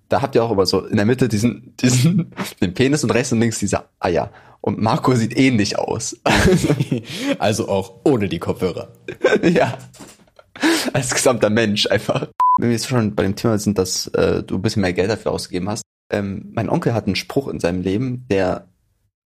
da 0.09 0.21
habt 0.21 0.35
ihr 0.35 0.43
auch 0.43 0.51
immer 0.51 0.65
so 0.65 0.85
in 0.85 0.97
der 0.97 1.05
Mitte 1.05 1.27
diesen, 1.27 1.75
diesen, 1.77 2.33
den 2.61 2.73
Penis 2.73 3.03
und 3.03 3.11
rechts 3.11 3.31
und 3.31 3.39
links 3.39 3.59
diese 3.59 3.83
Eier. 3.99 4.31
Und 4.61 4.81
Marco 4.81 5.13
sieht 5.15 5.37
ähnlich 5.37 5.77
aus. 5.77 6.17
also 7.39 7.67
auch 7.67 7.99
ohne 8.05 8.29
die 8.29 8.39
Kopfhörer. 8.39 8.93
ja. 9.43 9.77
Als 10.93 11.13
gesamter 11.13 11.49
Mensch 11.49 11.87
einfach. 11.87 12.27
Wenn 12.59 12.69
wir 12.69 12.75
jetzt 12.75 12.87
schon 12.87 13.15
bei 13.15 13.23
dem 13.23 13.35
Thema 13.35 13.57
sind, 13.57 13.77
dass 13.77 14.07
äh, 14.07 14.43
du 14.43 14.55
ein 14.55 14.61
bisschen 14.61 14.81
mehr 14.81 14.93
Geld 14.93 15.09
dafür 15.09 15.31
ausgegeben 15.31 15.69
hast. 15.69 15.83
Ähm, 16.13 16.51
mein 16.53 16.69
Onkel 16.69 16.93
hat 16.93 17.07
einen 17.07 17.15
Spruch 17.15 17.47
in 17.47 17.59
seinem 17.59 17.81
Leben, 17.81 18.27
der 18.29 18.67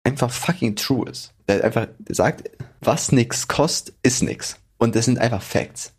einfach 0.03 0.29
fucking 0.29 0.75
true 0.75 1.09
ist. 1.09 1.33
Der 1.47 1.63
einfach 1.63 1.87
sagt, 2.07 2.51
was 2.79 3.11
nix 3.11 3.47
kostet, 3.47 3.95
ist 4.03 4.21
nix. 4.21 4.57
Und 4.77 4.95
das 4.95 5.05
sind 5.05 5.17
einfach 5.17 5.41
Facts. 5.41 5.93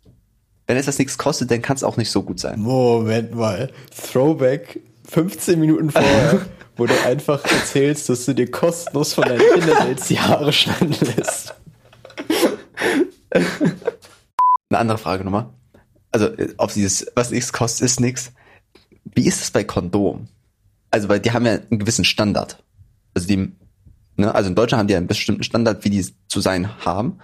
Wenn 0.65 0.77
es 0.77 0.85
das 0.85 0.97
nichts 0.97 1.17
kostet, 1.17 1.51
dann 1.51 1.61
kann 1.61 1.75
es 1.75 1.83
auch 1.83 1.97
nicht 1.97 2.09
so 2.09 2.23
gut 2.23 2.39
sein. 2.39 2.61
Moment 2.61 3.35
mal. 3.35 3.69
Throwback 4.11 4.79
15 5.09 5.59
Minuten 5.59 5.91
vorher, 5.91 6.45
wo 6.77 6.85
du 6.85 6.93
einfach 7.05 7.43
erzählst, 7.43 8.07
dass 8.07 8.23
du 8.25 8.33
dir 8.33 8.49
kostenlos 8.49 9.13
von 9.13 9.25
deinen 9.25 9.41
Kindern 9.53 9.89
jetzt 9.89 10.09
die 10.09 10.19
Haare 10.19 10.53
schneiden 10.53 10.95
lässt. 11.17 11.53
Eine 14.69 14.79
andere 14.79 14.97
Frage 14.97 15.25
nochmal. 15.25 15.49
Also 16.11 16.29
auf 16.57 16.73
dieses, 16.73 17.07
was 17.15 17.31
nichts 17.31 17.51
kostet, 17.51 17.85
ist 17.85 17.99
nichts. 17.99 18.31
Wie 19.03 19.27
ist 19.27 19.41
es 19.41 19.51
bei 19.51 19.65
Kondom? 19.65 20.27
Also, 20.97 21.09
weil 21.09 21.19
die 21.19 21.31
haben 21.31 21.45
ja 21.45 21.53
einen 21.53 21.79
gewissen 21.79 22.05
Standard. 22.05 22.63
Also 23.13 23.27
die 23.27 23.51
Ne? 24.17 24.33
Also 24.33 24.49
in 24.49 24.55
Deutschland 24.55 24.79
haben 24.79 24.87
die 24.87 24.95
einen 24.95 25.07
bestimmten 25.07 25.43
Standard, 25.43 25.85
wie 25.85 25.89
die 25.89 26.05
zu 26.27 26.41
sein 26.41 26.83
haben. 26.83 27.19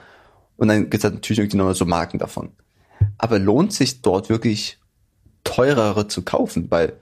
Und 0.55 0.67
dann 0.67 0.83
gibt 0.83 0.95
es 0.95 1.03
halt 1.03 1.15
natürlich 1.15 1.39
irgendwie 1.39 1.57
noch 1.57 1.73
so 1.73 1.85
Marken 1.85 2.19
davon. 2.19 2.51
Aber 3.17 3.39
lohnt 3.39 3.73
sich 3.73 4.01
dort 4.01 4.29
wirklich 4.29 4.77
teurere 5.43 6.07
zu 6.07 6.21
kaufen, 6.21 6.71
weil 6.71 6.93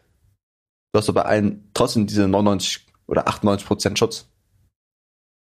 du 0.93 0.97
hast 0.99 1.13
bei 1.13 1.21
allen 1.21 1.69
trotzdem 1.73 2.07
diese 2.07 2.27
99 2.27 2.87
oder 3.07 3.27
98 3.27 3.67
Prozent 3.67 3.99
Schutz. 3.99 4.27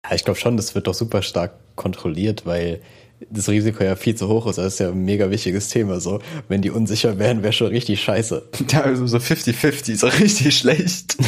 Ja, 0.05 0.15
ich 0.15 0.25
glaube 0.25 0.39
schon, 0.39 0.57
das 0.57 0.75
wird 0.75 0.87
doch 0.87 0.93
super 0.93 1.21
stark 1.21 1.53
kontrolliert, 1.75 2.45
weil 2.45 2.81
das 3.29 3.49
Risiko 3.49 3.83
ja 3.83 3.95
viel 3.95 4.15
zu 4.15 4.27
hoch 4.27 4.47
ist. 4.47 4.57
Das 4.57 4.73
ist 4.73 4.79
ja 4.79 4.89
ein 4.89 5.03
mega 5.03 5.29
wichtiges 5.29 5.69
Thema. 5.69 5.99
So, 5.99 6.19
wenn 6.47 6.61
die 6.61 6.71
unsicher 6.71 7.19
wären, 7.19 7.43
wäre 7.43 7.53
schon 7.53 7.67
richtig 7.67 8.01
scheiße. 8.01 8.49
Ja, 8.69 8.81
also 8.81 9.07
so 9.07 9.17
50-50, 9.17 9.97
so 9.97 10.07
richtig 10.07 10.57
schlecht. 10.57 11.17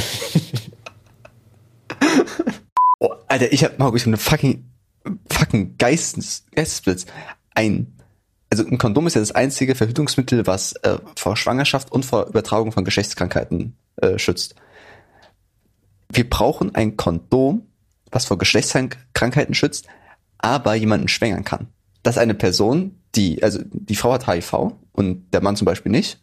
Alter, 3.28 3.52
ich 3.52 3.64
hab, 3.64 3.78
Marco, 3.80 3.96
ich 3.96 4.04
hab 4.04 4.08
eine 4.08 4.18
fucking, 4.18 4.66
fucking 5.32 5.78
Geistes, 5.78 6.46
Geistesblitz. 6.54 7.06
Ein 7.54 7.96
also 8.50 8.66
ein 8.66 8.78
Kondom 8.78 9.08
ist 9.08 9.16
ja 9.16 9.22
das 9.22 9.32
einzige 9.32 9.76
Verhütungsmittel, 9.76 10.48
was 10.48 10.74
äh, 10.84 10.98
vor 11.18 11.36
Schwangerschaft 11.36 11.92
und 11.92 12.06
vor 12.06 12.28
Übertragung 12.28 12.72
von 12.72 12.86
Geschlechtskrankheiten 12.86 13.76
äh, 13.98 14.18
schützt. 14.18 14.56
Wir 16.10 16.30
brauchen 16.30 16.74
ein 16.76 16.96
Kondom, 16.96 17.68
was 18.12 18.26
vor 18.26 18.38
Geschlechtskrankheiten 18.38 19.56
schützt, 19.56 19.88
aber 20.38 20.76
jemanden 20.76 21.08
schwängern 21.08 21.44
kann. 21.44 21.68
Dass 22.06 22.20
eine 22.20 22.36
Person, 22.36 23.02
die, 23.16 23.42
also 23.42 23.60
die 23.64 23.96
Frau 23.96 24.14
hat 24.14 24.28
HIV 24.28 24.74
und 24.92 25.34
der 25.34 25.42
Mann 25.42 25.56
zum 25.56 25.66
Beispiel 25.66 25.92
nicht, 25.92 26.22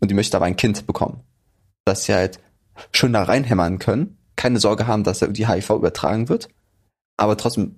und 0.00 0.10
die 0.10 0.14
möchte 0.14 0.36
aber 0.36 0.46
ein 0.46 0.56
Kind 0.56 0.88
bekommen. 0.88 1.20
Dass 1.84 2.04
sie 2.04 2.14
halt 2.14 2.40
schön 2.90 3.12
da 3.12 3.22
reinhämmern 3.22 3.78
können, 3.78 4.18
keine 4.34 4.58
Sorge 4.58 4.88
haben, 4.88 5.04
dass 5.04 5.22
er 5.22 5.28
die 5.28 5.46
HIV 5.46 5.70
übertragen 5.70 6.28
wird, 6.28 6.48
aber 7.16 7.36
trotzdem, 7.36 7.76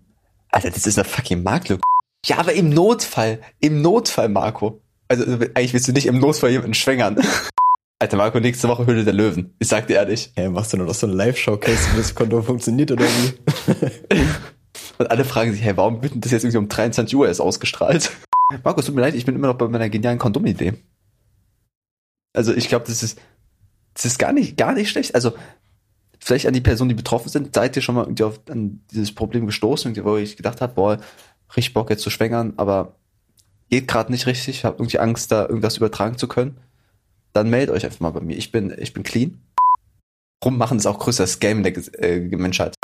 Alter, 0.50 0.70
das 0.70 0.86
ist 0.86 0.98
eine 0.98 1.04
fucking 1.04 1.42
Marktlücke. 1.42 1.82
Ja, 2.24 2.38
aber 2.38 2.54
im 2.54 2.70
Notfall, 2.70 3.40
im 3.60 3.82
Notfall, 3.82 4.30
Marco. 4.30 4.80
Also 5.08 5.24
eigentlich 5.24 5.74
willst 5.74 5.88
du 5.88 5.92
nicht 5.92 6.06
im 6.06 6.18
Notfall 6.18 6.50
jemanden 6.50 6.72
schwängern. 6.72 7.20
Alter, 7.98 8.16
Marco, 8.16 8.40
nächste 8.40 8.68
Woche 8.68 8.86
Höhle 8.86 9.04
der 9.04 9.12
Löwen. 9.12 9.54
Ich 9.58 9.68
sag 9.68 9.88
dir 9.88 9.96
ehrlich. 9.96 10.32
Hey, 10.36 10.48
machst 10.48 10.72
du 10.72 10.78
nur 10.78 10.86
noch 10.86 10.94
so 10.94 11.06
eine 11.06 11.16
Live-Showcase, 11.16 11.92
wie 11.92 11.98
das 11.98 12.14
Kondom 12.14 12.42
funktioniert 12.42 12.90
oder 12.92 13.04
wie? 13.04 13.34
Und 14.98 15.10
alle 15.10 15.24
fragen 15.24 15.52
sich, 15.52 15.62
hey, 15.62 15.76
warum 15.76 16.02
wird 16.02 16.14
denn 16.14 16.20
das 16.20 16.32
jetzt 16.32 16.44
irgendwie 16.44 16.58
um 16.58 16.68
23 16.68 17.14
Uhr 17.16 17.28
erst 17.28 17.40
ausgestrahlt? 17.40 18.12
Markus, 18.64 18.86
tut 18.86 18.94
mir 18.94 19.00
leid, 19.00 19.14
ich 19.14 19.24
bin 19.24 19.34
immer 19.34 19.48
noch 19.48 19.58
bei 19.58 19.68
meiner 19.68 19.88
genialen 19.88 20.18
Kondomidee. 20.18 20.74
Also 22.32 22.54
ich 22.54 22.68
glaube, 22.68 22.86
das 22.86 23.02
ist, 23.02 23.18
das 23.94 24.04
ist 24.04 24.18
gar 24.18 24.32
nicht, 24.32 24.56
gar 24.56 24.72
nicht 24.72 24.90
schlecht. 24.90 25.14
Also 25.14 25.32
vielleicht 26.20 26.46
an 26.46 26.54
die 26.54 26.60
Personen, 26.60 26.88
die 26.88 26.94
betroffen 26.94 27.28
sind, 27.28 27.54
seid 27.54 27.76
ihr 27.76 27.82
schon 27.82 27.94
mal 27.94 28.04
irgendwie 28.04 28.24
auf 28.24 28.40
an 28.48 28.80
dieses 28.90 29.14
Problem 29.14 29.46
gestoßen, 29.46 29.96
wo 30.04 30.16
ich 30.16 30.36
gedacht 30.36 30.60
habe, 30.60 30.74
boah, 30.74 30.98
richtig 31.56 31.74
Bock 31.74 31.90
jetzt 31.90 32.02
zu 32.02 32.10
schwängern, 32.10 32.54
aber 32.56 32.96
geht 33.70 33.88
gerade 33.88 34.12
nicht 34.12 34.26
richtig, 34.26 34.64
habt 34.64 34.80
irgendwie 34.80 34.98
Angst, 34.98 35.32
da 35.32 35.42
irgendwas 35.42 35.76
übertragen 35.76 36.18
zu 36.18 36.28
können, 36.28 36.58
dann 37.32 37.50
meldet 37.50 37.74
euch 37.74 37.84
einfach 37.84 38.00
mal 38.00 38.10
bei 38.10 38.20
mir. 38.20 38.36
Ich 38.36 38.52
bin, 38.52 38.74
ich 38.78 38.92
bin 38.92 39.02
clean. 39.02 39.40
Rummachen 40.44 40.78
ist 40.78 40.86
auch 40.86 40.98
größter 40.98 41.26
Scam 41.26 41.62
der 41.62 41.76
äh, 42.02 42.20
Menschheit. 42.20 42.74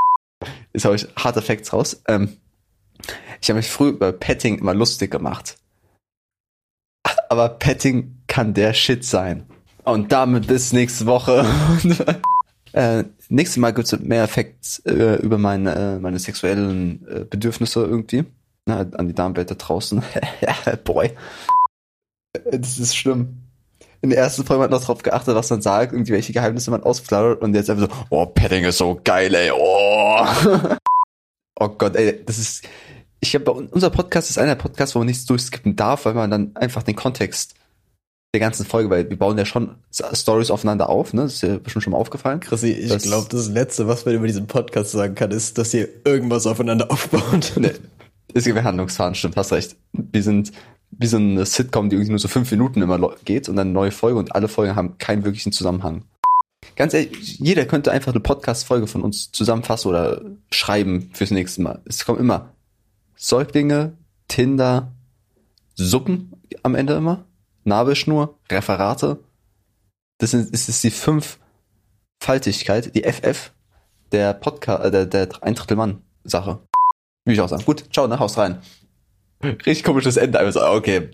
Ist 0.72 0.86
euch 0.86 1.06
harte 1.16 1.42
Facts 1.42 1.72
raus. 1.72 2.02
Ähm, 2.08 2.36
ich 3.40 3.48
habe 3.50 3.58
mich 3.58 3.70
früher 3.70 3.90
über 3.90 4.12
Petting 4.12 4.58
immer 4.58 4.74
lustig 4.74 5.10
gemacht. 5.10 5.56
Aber 7.28 7.48
Petting 7.48 8.22
kann 8.26 8.54
der 8.54 8.74
Shit 8.74 9.04
sein. 9.04 9.46
Und 9.84 10.12
damit 10.12 10.46
bis 10.46 10.72
nächste 10.72 11.06
Woche. 11.06 11.44
äh, 12.72 13.04
nächstes 13.28 13.56
Mal 13.56 13.72
gibt's 13.72 13.98
mehr 13.98 14.28
Facts 14.28 14.78
äh, 14.80 15.16
über 15.16 15.38
meine, 15.38 15.74
äh, 15.74 15.98
meine 15.98 16.18
sexuellen 16.18 17.06
äh, 17.08 17.24
Bedürfnisse 17.24 17.80
irgendwie. 17.84 18.24
Na, 18.66 18.80
an 18.80 19.08
die 19.08 19.14
Damenwelt 19.14 19.50
da 19.50 19.54
draußen. 19.54 20.02
Boy. 20.84 21.10
Das 22.32 22.78
ist 22.78 22.96
schlimm. 22.96 23.42
In 24.02 24.10
der 24.10 24.18
ersten 24.18 24.44
Folge 24.44 24.64
hat 24.64 24.70
man 24.70 24.80
noch 24.80 24.86
drauf 24.86 25.02
geachtet, 25.02 25.34
was 25.34 25.50
man 25.50 25.62
sagt, 25.62 25.92
irgendwie 25.92 26.12
welche 26.12 26.32
Geheimnisse 26.32 26.70
man 26.70 26.82
ausflattert 26.82 27.40
und 27.40 27.54
jetzt 27.54 27.70
einfach 27.70 27.88
so, 27.88 28.06
oh, 28.10 28.26
Padding 28.26 28.64
ist 28.64 28.78
so 28.78 29.00
geil, 29.02 29.34
ey, 29.34 29.52
oh. 29.52 29.91
oh 31.60 31.68
Gott, 31.68 31.96
ey, 31.96 32.24
das 32.24 32.38
ist, 32.38 32.68
ich 33.20 33.34
habe 33.34 33.52
unser 33.52 33.90
Podcast 33.90 34.30
ist 34.30 34.38
einer 34.38 34.54
der 34.54 34.62
Podcasts, 34.62 34.94
wo 34.94 35.00
man 35.00 35.06
nichts 35.06 35.24
durchskippen 35.26 35.76
darf, 35.76 36.04
weil 36.04 36.14
man 36.14 36.30
dann 36.30 36.56
einfach 36.56 36.82
den 36.82 36.96
Kontext 36.96 37.54
der 38.34 38.40
ganzen 38.40 38.64
Folge, 38.64 38.88
weil 38.88 39.10
wir 39.10 39.18
bauen 39.18 39.36
ja 39.36 39.44
schon 39.44 39.76
Stories 39.90 40.50
aufeinander 40.50 40.88
auf, 40.88 41.12
ne? 41.12 41.22
Das 41.22 41.34
ist 41.34 41.42
ja 41.42 41.58
bestimmt 41.58 41.82
schon 41.82 41.92
mal 41.92 41.98
aufgefallen. 41.98 42.40
Chrissy, 42.40 42.70
ich 42.70 43.02
glaube, 43.02 43.28
das 43.30 43.48
Letzte, 43.48 43.86
was 43.88 44.06
man 44.06 44.14
über 44.14 44.26
diesen 44.26 44.46
Podcast 44.46 44.92
sagen 44.92 45.14
kann, 45.14 45.30
ist, 45.30 45.58
dass 45.58 45.74
ihr 45.74 45.88
irgendwas 46.04 46.46
aufeinander 46.46 46.90
aufbaut. 46.90 47.52
Nee, 47.56 47.72
es 48.32 48.44
gibt 48.44 48.62
Handlungsfaden, 48.62 49.14
stimmt, 49.14 49.36
hast 49.36 49.52
recht. 49.52 49.76
Wir 49.92 50.22
sind 50.22 50.52
wie 50.90 51.06
so 51.06 51.18
eine 51.18 51.44
Sitcom, 51.44 51.90
die 51.90 51.96
irgendwie 51.96 52.10
nur 52.10 52.18
so 52.18 52.28
fünf 52.28 52.50
Minuten 52.50 52.80
immer 52.80 52.98
geht 53.24 53.48
und 53.48 53.56
dann 53.56 53.68
eine 53.68 53.74
neue 53.74 53.90
Folge 53.90 54.18
und 54.18 54.34
alle 54.34 54.48
Folgen 54.48 54.76
haben 54.76 54.98
keinen 54.98 55.24
wirklichen 55.24 55.52
Zusammenhang. 55.52 56.04
Ganz 56.76 56.94
ehrlich, 56.94 57.38
jeder 57.38 57.66
könnte 57.66 57.92
einfach 57.92 58.12
eine 58.12 58.20
Podcast-Folge 58.20 58.86
von 58.86 59.02
uns 59.02 59.32
zusammenfassen 59.32 59.88
oder 59.88 60.22
schreiben 60.50 61.10
fürs 61.12 61.30
nächste 61.30 61.62
Mal. 61.62 61.80
Es 61.84 62.04
kommen 62.04 62.18
immer 62.18 62.52
Säuglinge, 63.16 63.96
Tinder, 64.28 64.92
Suppen 65.74 66.32
am 66.62 66.74
Ende 66.74 66.94
immer, 66.94 67.24
Nabelschnur, 67.64 68.38
Referate. 68.50 69.18
Das 70.18 70.34
ist, 70.34 70.52
das 70.52 70.68
ist 70.68 70.84
die 70.84 70.90
Fünffaltigkeit, 70.90 72.94
die 72.94 73.02
FF 73.02 73.52
der 74.12 74.34
Podcast, 74.34 74.84
äh, 74.84 74.90
der, 74.90 75.06
der 75.06 75.28
ein 75.42 75.54
Drittel 75.54 75.76
Mann 75.76 76.02
Sache. 76.24 76.60
Wie 77.24 77.32
ich 77.32 77.40
auch 77.40 77.48
sagen. 77.48 77.64
Gut, 77.64 77.92
ciao, 77.92 78.06
ne, 78.06 78.18
Haus 78.18 78.38
rein. 78.38 78.60
Richtig 79.42 79.84
komisches 79.84 80.16
Ende, 80.16 80.38
einfach 80.38 80.52
so, 80.52 80.64
okay. 80.64 81.10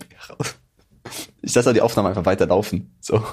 Ich 1.41 1.55
lasse 1.55 1.73
die 1.73 1.81
Aufnahme 1.81 2.09
einfach 2.09 2.25
weiterlaufen. 2.25 2.95
So. 2.99 3.23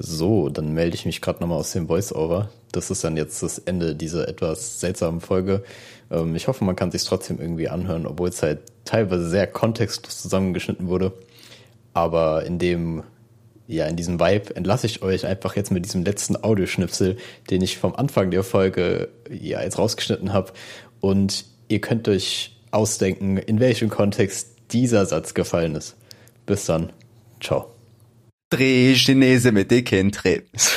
So, 0.00 0.48
dann 0.48 0.74
melde 0.74 0.96
ich 0.96 1.06
mich 1.06 1.20
gerade 1.20 1.40
nochmal 1.40 1.58
aus 1.58 1.72
dem 1.72 1.86
Voice-Over. 1.86 2.50
Das 2.72 2.90
ist 2.90 3.04
dann 3.04 3.16
jetzt 3.16 3.42
das 3.42 3.58
Ende 3.58 3.94
dieser 3.94 4.28
etwas 4.28 4.80
seltsamen 4.80 5.20
Folge. 5.20 5.62
Ähm, 6.10 6.34
ich 6.34 6.48
hoffe, 6.48 6.64
man 6.64 6.74
kann 6.74 6.90
sich 6.90 7.04
trotzdem 7.04 7.40
irgendwie 7.40 7.68
anhören, 7.68 8.06
obwohl 8.06 8.28
es 8.28 8.42
halt 8.42 8.60
teilweise 8.84 9.28
sehr 9.28 9.46
kontextlos 9.46 10.20
zusammengeschnitten 10.20 10.88
wurde. 10.88 11.12
Aber 11.92 12.44
in 12.44 12.58
dem, 12.58 13.04
ja, 13.68 13.86
in 13.86 13.94
diesem 13.94 14.18
Vibe 14.18 14.56
entlasse 14.56 14.86
ich 14.86 15.02
euch 15.02 15.26
einfach 15.26 15.54
jetzt 15.54 15.70
mit 15.70 15.84
diesem 15.84 16.04
letzten 16.04 16.42
Audioschnipsel, 16.42 17.16
den 17.50 17.62
ich 17.62 17.78
vom 17.78 17.94
Anfang 17.94 18.32
der 18.32 18.42
Folge 18.42 19.10
ja 19.30 19.62
jetzt 19.62 19.78
rausgeschnitten 19.78 20.32
habe. 20.32 20.52
Und 21.00 21.44
ihr 21.68 21.80
könnt 21.80 22.08
euch 22.08 22.56
ausdenken, 22.72 23.36
in 23.36 23.60
welchem 23.60 23.90
Kontext 23.90 24.50
dieser 24.72 25.06
Satz 25.06 25.34
gefallen 25.34 25.76
ist. 25.76 25.94
Bis 26.46 26.66
dann. 26.66 26.92
Ciao. 27.40 27.73
Dreh 28.54 28.94
Chinese 28.94 29.50
mit 29.50 29.68
dicken 29.68 30.12
Trips. 30.12 30.70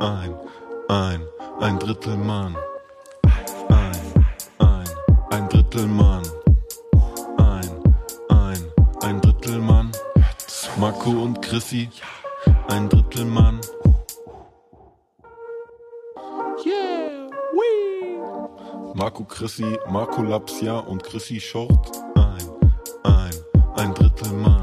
Ein, 0.00 0.34
ein, 0.88 1.20
ein 1.60 1.78
Drittel 1.78 2.16
Mann. 2.16 2.56
Ein, 3.68 4.26
ein, 4.58 4.88
ein 5.30 5.48
Drittel 5.48 5.86
Mann. 5.86 6.24
Ein, 7.38 7.70
ein, 8.28 8.58
ein 9.02 9.20
Drittel 9.20 9.60
Mann. 9.60 9.92
Marco 10.80 11.10
und 11.10 11.40
Chrissy. 11.42 11.90
Ein 12.70 12.88
Drittel 12.88 13.24
Mann. 13.24 13.60
Yeah, 16.66 17.30
wee. 17.52 18.18
Marco 18.94 19.22
Chrissy, 19.22 19.78
Marco 19.88 20.24
Lapsia 20.24 20.78
und 20.78 21.04
Chrissy 21.04 21.38
Short. 21.38 21.96
Ein, 22.16 22.48
ein, 23.04 23.30
ein 23.76 23.94
Drittel 23.94 24.32
Mann. 24.32 24.55